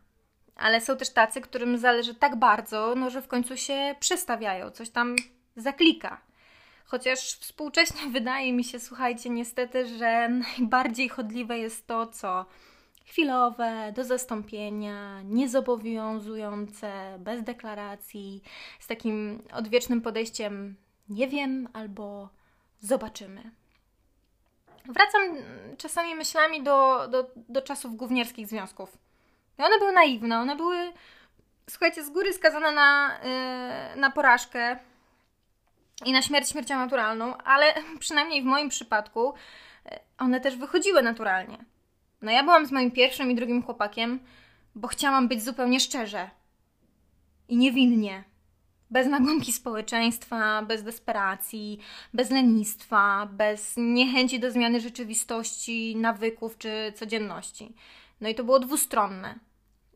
Ale 0.56 0.82
są 0.82 0.98
też 0.98 1.10
tacy, 1.10 1.42
którym 1.42 1.78
zależy 1.78 2.16
tak 2.16 2.36
bardzo, 2.36 2.96
no, 2.96 3.10
że 3.10 3.22
w 3.22 3.28
końcu 3.28 3.58
się 3.58 3.96
przestawiają, 4.00 4.72
coś 4.72 4.90
tam 4.90 5.16
zaklika. 5.56 6.22
Chociaż 6.86 7.20
współcześnie 7.20 8.10
wydaje 8.20 8.54
mi 8.54 8.64
się, 8.64 8.80
słuchajcie, 8.80 9.30
niestety, 9.30 9.98
że 9.98 10.30
najbardziej 10.30 11.10
chodliwe 11.10 11.60
jest 11.60 11.88
to, 11.88 12.08
co 12.08 12.46
chwilowe, 13.06 13.94
do 13.96 14.04
zastąpienia, 14.04 15.22
niezobowiązujące, 15.22 17.18
bez 17.20 17.44
deklaracji, 17.44 18.44
z 18.80 18.88
takim 18.88 19.44
odwiecznym 19.54 20.02
podejściem 20.02 20.76
nie 21.10 21.28
wiem 21.28 21.70
albo 21.74 22.30
zobaczymy. 22.80 23.52
Wracam 24.88 25.22
czasami 25.78 26.16
myślami 26.16 26.64
do, 26.64 27.08
do, 27.08 27.32
do 27.36 27.62
czasów 27.62 27.96
gównierskich 27.96 28.48
związków. 28.48 28.98
I 29.60 29.64
one 29.64 29.80
były 29.80 29.92
naiwne, 29.92 30.40
one 30.40 30.56
były, 30.56 30.94
słuchajcie, 31.70 32.04
z 32.04 32.10
góry 32.10 32.34
skazane 32.34 32.72
na, 32.72 33.20
yy, 33.94 34.02
na 34.02 34.12
porażkę 34.12 34.80
i 36.06 36.12
na 36.12 36.22
śmierć 36.22 36.50
śmiercią 36.50 36.78
naturalną, 36.78 37.38
ale 37.38 37.74
przynajmniej 38.00 38.42
w 38.42 38.46
moim 38.46 38.70
przypadku 38.70 39.34
yy, 39.86 40.00
one 40.18 40.42
też 40.42 40.56
wychodziły 40.56 41.02
naturalnie. 41.02 41.58
No 42.22 42.32
ja 42.32 42.44
byłam 42.44 42.66
z 42.66 42.72
moim 42.72 42.92
pierwszym 42.92 43.32
i 43.32 43.36
drugim 43.36 43.64
chłopakiem, 43.64 44.20
bo 44.76 44.88
chciałam 44.88 45.28
być 45.28 45.44
zupełnie 45.44 45.80
szczerze 45.80 46.30
i 47.48 47.58
niewinnie 47.58 48.24
bez 48.92 49.08
nagonki 49.08 49.52
społeczeństwa, 49.52 50.62
bez 50.62 50.84
desperacji, 50.84 51.80
bez 52.14 52.32
lenistwa, 52.32 53.30
bez 53.32 53.74
niechęci 53.78 54.40
do 54.40 54.52
zmiany 54.52 54.80
rzeczywistości, 54.80 55.96
nawyków 55.96 56.58
czy 56.58 56.94
codzienności. 56.96 57.76
No 58.22 58.30
i 58.30 58.36
to 58.36 58.44
było 58.44 58.60
dwustronne. 58.60 59.40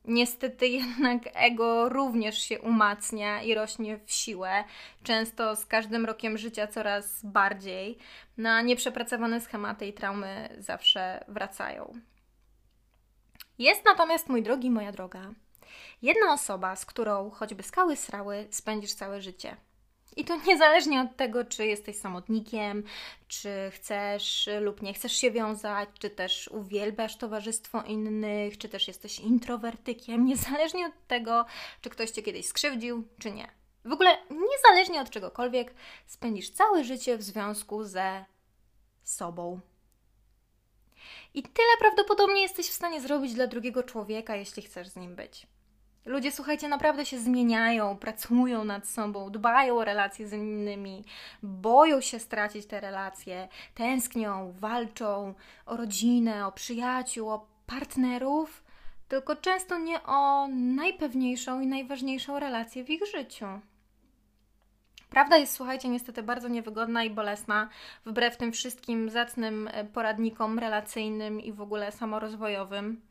Niestety 0.06 0.68
jednak 0.68 1.22
ego 1.34 1.90
również 1.90 2.38
się 2.38 2.62
umacnia 2.62 3.42
i 3.42 3.54
rośnie 3.54 4.00
w 4.06 4.12
siłę, 4.12 4.64
często 5.04 5.56
z 5.56 5.66
każdym 5.66 6.06
rokiem 6.06 6.38
życia 6.38 6.68
coraz 6.68 7.26
bardziej. 7.26 7.98
Na 8.38 8.62
nieprzepracowane 8.62 9.42
schematy 9.42 9.86
i 9.86 9.94
traumy 9.94 10.56
zawsze 10.60 11.26
wracają. 11.28 11.94
Jest 13.60 13.86
natomiast, 13.86 14.30
mój 14.30 14.44
drogi, 14.44 14.70
moja 14.70 14.92
droga, 14.92 15.34
Jedna 16.02 16.34
osoba, 16.34 16.76
z 16.76 16.86
którą 16.86 17.30
choćby 17.30 17.64
skały 17.64 17.96
srały, 17.96 18.48
spędzisz 18.52 18.94
całe 18.94 19.22
życie. 19.22 19.58
I 20.16 20.26
to 20.26 20.36
niezależnie 20.48 21.02
od 21.02 21.16
tego, 21.16 21.46
czy 21.46 21.66
jesteś 21.66 21.98
samotnikiem, 21.98 22.84
czy 23.28 23.72
chcesz 23.74 24.50
lub 24.62 24.82
nie 24.82 24.94
chcesz 24.94 25.14
się 25.14 25.32
wiązać, 25.32 25.90
czy 26.00 26.10
też 26.10 26.48
uwielbiasz 26.48 27.18
towarzystwo 27.18 27.82
innych, 27.82 28.58
czy 28.58 28.70
też 28.70 28.88
jesteś 28.88 29.20
introwertykiem, 29.20 30.26
niezależnie 30.32 30.86
od 30.86 31.08
tego, 31.08 31.46
czy 31.82 31.90
ktoś 31.90 32.12
cię 32.12 32.22
kiedyś 32.22 32.46
skrzywdził, 32.46 33.08
czy 33.20 33.32
nie. 33.32 33.52
W 33.86 33.92
ogóle 33.92 34.18
niezależnie 34.30 35.02
od 35.02 35.10
czegokolwiek, 35.10 35.74
spędzisz 36.08 36.50
całe 36.50 36.84
życie 36.84 37.18
w 37.18 37.24
związku 37.24 37.84
ze 37.84 38.26
sobą. 39.04 39.60
I 41.34 41.44
tyle 41.44 41.78
prawdopodobnie 41.80 42.42
jesteś 42.42 42.70
w 42.70 42.74
stanie 42.74 43.02
zrobić 43.02 43.34
dla 43.34 43.48
drugiego 43.48 43.84
człowieka, 43.84 44.36
jeśli 44.36 44.64
chcesz 44.64 44.88
z 44.88 44.96
nim 44.96 45.16
być. 45.16 45.48
Ludzie, 46.06 46.32
słuchajcie, 46.32 46.68
naprawdę 46.68 47.06
się 47.06 47.20
zmieniają, 47.20 47.98
pracują 47.98 48.64
nad 48.64 48.88
sobą, 48.88 49.30
dbają 49.30 49.78
o 49.78 49.86
relacje 49.86 50.28
z 50.28 50.34
innymi, 50.34 51.04
boją 51.44 52.02
się 52.02 52.20
stracić 52.20 52.66
te 52.66 52.80
relacje, 52.80 53.48
tęsknią, 53.76 54.54
walczą 54.60 55.34
o 55.66 55.78
rodzinę, 55.78 56.48
o 56.48 56.52
przyjaciół, 56.52 57.30
o 57.30 57.48
partnerów. 57.66 58.64
tylko 59.08 59.36
często 59.36 59.78
nie 59.78 60.04
o 60.04 60.48
najpewniejszą 60.48 61.62
i 61.62 61.68
najważniejszą 61.68 62.40
relację 62.40 62.84
w 62.84 62.90
ich 62.90 63.06
życiu. 63.06 63.46
Prawda 65.10 65.38
jest, 65.38 65.54
słuchajcie, 65.54 65.90
niestety 65.90 66.24
bardzo 66.24 66.48
niewygodna 66.48 67.04
i 67.04 67.10
bolesna, 67.10 67.70
wbrew 68.06 68.38
tym 68.38 68.52
wszystkim 68.52 69.10
zacnym 69.10 69.70
e, 69.72 69.86
poradnikom 69.86 70.60
relacyjnym 70.60 71.42
i 71.42 71.54
w 71.54 71.62
ogóle 71.62 71.92
samorozwojowym. 71.92 73.02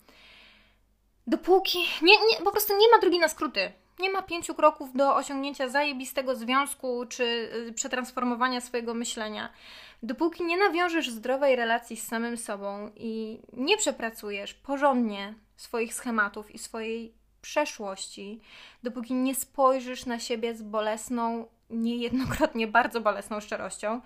Dopóki 1.31 1.79
nie, 2.03 2.13
nie, 2.13 2.45
po 2.45 2.51
prostu 2.51 2.77
nie 2.79 2.91
ma 2.91 2.99
drogi 2.99 3.19
na 3.19 3.29
skróty. 3.29 3.73
Nie 3.99 4.11
ma 4.11 4.23
pięciu 4.23 4.55
kroków 4.55 4.97
do 4.97 5.17
osiągnięcia 5.17 5.69
zajebistego 5.69 6.35
związku 6.35 7.07
czy 7.09 7.25
y, 7.69 7.73
przetransformowania 7.73 8.61
swojego 8.61 8.95
myślenia. 8.95 9.53
Dopóki 10.03 10.45
nie 10.45 10.57
nawiążesz 10.57 11.11
zdrowej 11.11 11.57
relacji 11.57 11.97
z 11.97 12.07
samym 12.07 12.37
sobą 12.37 12.91
i 12.97 13.41
nie 13.53 13.77
przepracujesz 13.77 14.55
porządnie 14.55 15.35
swoich 15.57 15.95
schematów 15.95 16.51
i 16.51 16.59
swojej 16.59 17.15
przeszłości, 17.43 18.41
dopóki 18.83 19.15
nie 19.15 19.35
spojrzysz 19.35 20.07
na 20.07 20.19
siebie 20.19 20.55
z 20.55 20.63
bolesną, 20.63 21.47
niejednokrotnie 21.71 22.67
bardzo 22.67 23.01
bolesną 23.01 23.41
szczerością, 23.41 24.01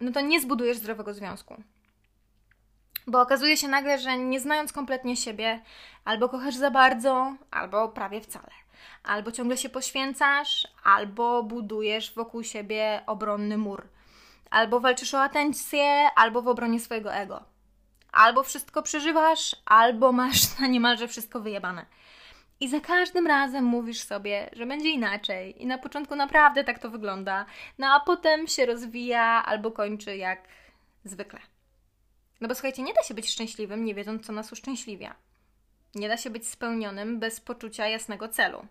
no 0.00 0.12
to 0.12 0.20
nie 0.20 0.40
zbudujesz 0.40 0.76
zdrowego 0.76 1.14
związku. 1.14 1.62
Bo 3.06 3.20
okazuje 3.20 3.56
się 3.56 3.68
nagle, 3.68 3.98
że 3.98 4.18
nie 4.18 4.40
znając 4.40 4.72
kompletnie 4.72 5.16
siebie, 5.16 5.60
albo 6.04 6.28
kochasz 6.28 6.54
za 6.54 6.70
bardzo, 6.70 7.34
albo 7.50 7.88
prawie 7.88 8.20
wcale. 8.20 8.50
Albo 9.02 9.32
ciągle 9.32 9.56
się 9.56 9.68
poświęcasz, 9.68 10.68
albo 10.84 11.42
budujesz 11.42 12.14
wokół 12.14 12.42
siebie 12.42 13.02
obronny 13.06 13.58
mur. 13.58 13.88
Albo 14.50 14.80
walczysz 14.80 15.14
o 15.14 15.22
atencję, 15.22 16.08
albo 16.16 16.42
w 16.42 16.48
obronie 16.48 16.80
swojego 16.80 17.14
ego. 17.14 17.44
Albo 18.12 18.42
wszystko 18.42 18.82
przeżywasz, 18.82 19.56
albo 19.66 20.12
masz 20.12 20.40
na 20.60 20.66
niemalże 20.66 21.08
wszystko 21.08 21.40
wyjebane. 21.40 21.86
I 22.60 22.68
za 22.68 22.80
każdym 22.80 23.26
razem 23.26 23.64
mówisz 23.64 24.00
sobie, 24.00 24.50
że 24.52 24.66
będzie 24.66 24.90
inaczej. 24.90 25.62
I 25.62 25.66
na 25.66 25.78
początku 25.78 26.16
naprawdę 26.16 26.64
tak 26.64 26.78
to 26.78 26.90
wygląda, 26.90 27.46
no 27.78 27.86
a 27.86 28.00
potem 28.00 28.46
się 28.46 28.66
rozwija 28.66 29.44
albo 29.46 29.70
kończy 29.70 30.16
jak 30.16 30.48
zwykle. 31.04 31.53
No 32.44 32.48
bo 32.48 32.54
słuchajcie, 32.54 32.82
nie 32.82 32.94
da 32.94 33.02
się 33.02 33.14
być 33.14 33.30
szczęśliwym, 33.30 33.84
nie 33.84 33.94
wiedząc, 33.94 34.26
co 34.26 34.32
nas 34.32 34.52
uszczęśliwia. 34.52 35.14
Nie 35.94 36.08
da 36.08 36.16
się 36.16 36.30
być 36.30 36.48
spełnionym 36.48 37.20
bez 37.20 37.40
poczucia 37.40 37.88
jasnego 37.88 38.28
celu 38.28 38.66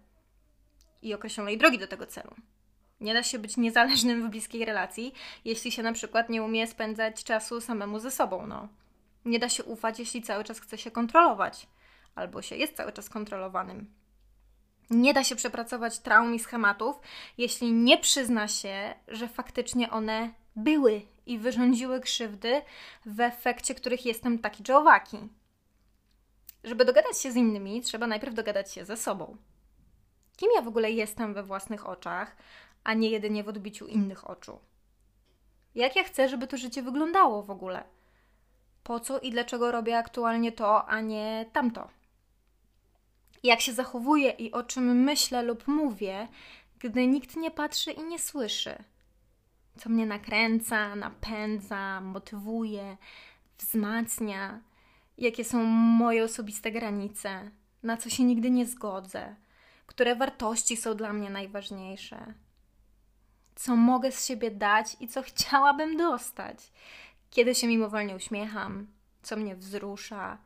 i 1.01 1.13
określonej 1.13 1.57
drogi 1.57 1.79
do 1.79 1.87
tego 1.87 2.05
celu. 2.05 2.35
Nie 3.01 3.13
da 3.13 3.23
się 3.23 3.39
być 3.39 3.57
niezależnym 3.57 4.27
w 4.27 4.31
bliskiej 4.31 4.65
relacji, 4.65 5.13
jeśli 5.45 5.71
się 5.71 5.83
na 5.83 5.93
przykład 5.93 6.29
nie 6.29 6.43
umie 6.43 6.67
spędzać 6.67 7.23
czasu 7.23 7.61
samemu 7.61 7.99
ze 7.99 8.11
sobą. 8.11 8.47
No. 8.47 8.67
Nie 9.25 9.39
da 9.39 9.49
się 9.49 9.63
ufać, 9.63 9.99
jeśli 9.99 10.21
cały 10.21 10.43
czas 10.43 10.59
chce 10.59 10.77
się 10.77 10.91
kontrolować, 10.91 11.67
albo 12.15 12.41
się 12.41 12.55
jest 12.55 12.77
cały 12.77 12.91
czas 12.91 13.09
kontrolowanym. 13.09 13.93
Nie 14.89 15.13
da 15.13 15.23
się 15.23 15.35
przepracować 15.35 15.99
traum 15.99 16.35
i 16.35 16.39
schematów, 16.39 16.95
jeśli 17.37 17.71
nie 17.71 17.97
przyzna 17.97 18.47
się, 18.47 18.95
że 19.07 19.27
faktycznie 19.27 19.89
one 19.89 20.42
były 20.55 21.01
i 21.25 21.37
wyrządziły 21.39 21.99
krzywdy, 21.99 22.61
w 23.05 23.19
efekcie 23.19 23.75
których 23.75 24.05
jestem 24.05 24.39
taki 24.39 24.63
czy 24.63 24.75
owaki. 24.75 25.17
Żeby 26.63 26.85
dogadać 26.85 27.17
się 27.17 27.31
z 27.31 27.35
innymi, 27.35 27.81
trzeba 27.81 28.07
najpierw 28.07 28.33
dogadać 28.33 28.73
się 28.73 28.85
ze 28.85 28.97
sobą. 28.97 29.37
Kim 30.37 30.49
ja 30.55 30.61
w 30.61 30.67
ogóle 30.67 30.91
jestem 30.91 31.33
we 31.33 31.43
własnych 31.43 31.89
oczach, 31.89 32.35
a 32.83 32.93
nie 32.93 33.09
jedynie 33.09 33.43
w 33.43 33.47
odbiciu 33.47 33.87
innych 33.87 34.29
oczu? 34.29 34.59
Jak 35.75 35.95
ja 35.95 36.03
chcę, 36.03 36.29
żeby 36.29 36.47
to 36.47 36.57
życie 36.57 36.81
wyglądało 36.81 37.43
w 37.43 37.51
ogóle? 37.51 37.83
Po 38.83 38.99
co 38.99 39.19
i 39.19 39.31
dlaczego 39.31 39.71
robię 39.71 39.97
aktualnie 39.97 40.51
to, 40.51 40.85
a 40.85 41.01
nie 41.01 41.45
tamto? 41.53 41.89
Jak 43.43 43.61
się 43.61 43.73
zachowuję 43.73 44.29
i 44.29 44.51
o 44.51 44.63
czym 44.63 45.03
myślę 45.03 45.43
lub 45.43 45.67
mówię, 45.67 46.27
gdy 46.79 47.07
nikt 47.07 47.35
nie 47.35 47.51
patrzy 47.51 47.91
i 47.91 48.03
nie 48.03 48.19
słyszy? 48.19 48.83
Co 49.77 49.89
mnie 49.89 50.05
nakręca, 50.05 50.95
napędza, 50.95 52.01
motywuje, 52.01 52.97
wzmacnia? 53.57 54.61
Jakie 55.17 55.43
są 55.43 55.63
moje 55.63 56.23
osobiste 56.23 56.71
granice? 56.71 57.51
Na 57.83 57.97
co 57.97 58.09
się 58.09 58.23
nigdy 58.23 58.51
nie 58.51 58.65
zgodzę? 58.65 59.35
które 59.93 60.15
wartości 60.15 60.77
są 60.77 60.95
dla 60.95 61.13
mnie 61.13 61.29
najważniejsze, 61.29 62.33
co 63.55 63.75
mogę 63.75 64.11
z 64.11 64.25
siebie 64.27 64.51
dać 64.51 64.97
i 64.99 65.07
co 65.07 65.21
chciałabym 65.31 65.97
dostać, 65.97 66.71
kiedy 67.29 67.55
się 67.55 67.67
mimowolnie 67.67 68.15
uśmiecham, 68.15 68.87
co 69.21 69.35
mnie 69.35 69.55
wzrusza, 69.55 70.37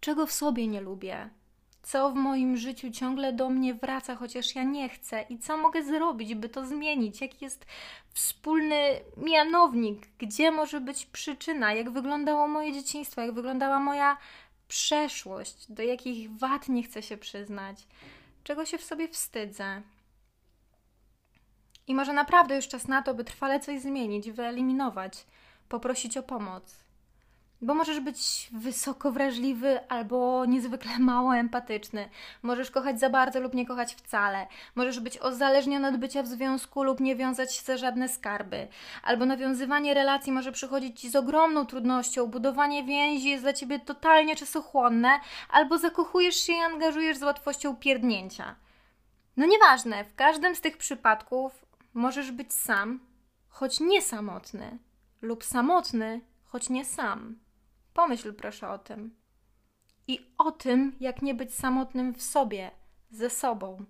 czego 0.00 0.26
w 0.26 0.32
sobie 0.32 0.66
nie 0.66 0.80
lubię, 0.80 1.30
co 1.88 2.10
w 2.10 2.14
moim 2.14 2.56
życiu 2.56 2.90
ciągle 2.90 3.32
do 3.32 3.48
mnie 3.48 3.74
wraca, 3.74 4.16
chociaż 4.16 4.54
ja 4.54 4.62
nie 4.62 4.88
chcę, 4.88 5.22
i 5.22 5.38
co 5.38 5.56
mogę 5.56 5.82
zrobić, 5.82 6.34
by 6.34 6.48
to 6.48 6.66
zmienić, 6.66 7.20
jaki 7.20 7.44
jest 7.44 7.66
wspólny 8.12 9.00
mianownik, 9.16 10.06
gdzie 10.18 10.50
może 10.50 10.80
być 10.80 11.06
przyczyna, 11.06 11.72
jak 11.72 11.90
wyglądało 11.90 12.48
moje 12.48 12.72
dzieciństwo, 12.72 13.20
jak 13.20 13.34
wyglądała 13.34 13.80
moja 13.80 14.16
przeszłość, 14.68 15.72
do 15.72 15.82
jakich 15.82 16.38
wad 16.38 16.68
nie 16.68 16.82
chcę 16.82 17.02
się 17.02 17.16
przyznać? 17.16 17.86
Czego 18.44 18.64
się 18.66 18.78
w 18.78 18.84
sobie 18.84 19.08
wstydzę. 19.08 19.82
I 21.86 21.94
może 21.94 22.12
naprawdę 22.12 22.56
już 22.56 22.68
czas 22.68 22.88
na 22.88 23.02
to, 23.02 23.14
by 23.14 23.24
trwale 23.24 23.60
coś 23.60 23.80
zmienić, 23.80 24.30
wyeliminować, 24.30 25.26
poprosić 25.68 26.16
o 26.16 26.22
pomoc. 26.22 26.87
Bo 27.62 27.74
możesz 27.74 28.00
być 28.00 28.48
wysoko 28.52 29.12
wrażliwy 29.12 29.88
albo 29.88 30.44
niezwykle 30.44 30.98
mało 31.10 31.36
empatyczny. 31.36 32.08
Możesz 32.42 32.70
kochać 32.70 33.00
za 33.00 33.10
bardzo 33.10 33.40
lub 33.40 33.54
nie 33.54 33.66
kochać 33.66 33.94
wcale. 33.94 34.46
Możesz 34.74 35.00
być 35.00 35.20
uzależniony 35.20 35.88
od 35.88 35.96
bycia 35.96 36.22
w 36.22 36.26
związku 36.26 36.82
lub 36.82 37.00
nie 37.00 37.16
wiązać 37.16 37.54
się 37.54 37.62
za 37.62 37.76
żadne 37.76 38.08
skarby. 38.08 38.68
Albo 39.02 39.26
nawiązywanie 39.26 39.94
relacji 39.94 40.32
może 40.32 40.52
przychodzić 40.52 41.00
ci 41.00 41.10
z 41.10 41.16
ogromną 41.16 41.66
trudnością. 41.66 42.26
Budowanie 42.26 42.84
więzi 42.84 43.28
jest 43.28 43.44
dla 43.44 43.52
ciebie 43.52 43.80
totalnie 43.80 44.36
czasochłonne. 44.36 45.20
Albo 45.50 45.78
zakochujesz 45.78 46.36
się 46.36 46.52
i 46.52 46.60
angażujesz 46.60 47.16
z 47.16 47.22
łatwością 47.22 47.76
pierdnięcia. 47.76 48.56
No 49.36 49.46
nieważne, 49.46 50.04
w 50.04 50.14
każdym 50.14 50.54
z 50.54 50.60
tych 50.60 50.76
przypadków 50.76 51.64
możesz 51.94 52.32
być 52.32 52.54
sam, 52.54 53.00
choć 53.48 53.80
nie 53.80 54.02
samotny. 54.02 54.78
Lub 55.22 55.44
samotny, 55.44 56.20
choć 56.44 56.68
nie 56.70 56.84
sam. 56.84 57.47
Pomyśl 57.98 58.34
proszę 58.34 58.68
o 58.68 58.78
tym. 58.78 59.14
I 60.06 60.20
o 60.38 60.50
tym, 60.50 60.96
jak 61.00 61.22
nie 61.22 61.34
być 61.34 61.54
samotnym 61.54 62.14
w 62.14 62.22
sobie, 62.22 62.70
ze 63.10 63.30
sobą. 63.30 63.84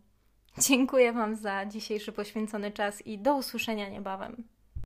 Dziękuję 0.59 1.13
Wam 1.13 1.37
za 1.37 1.67
dzisiejszy 1.67 2.13
poświęcony 2.13 2.71
czas 2.71 3.07
i 3.07 3.19
do 3.19 3.37
usłyszenia 3.37 3.89
niebawem. 3.89 4.49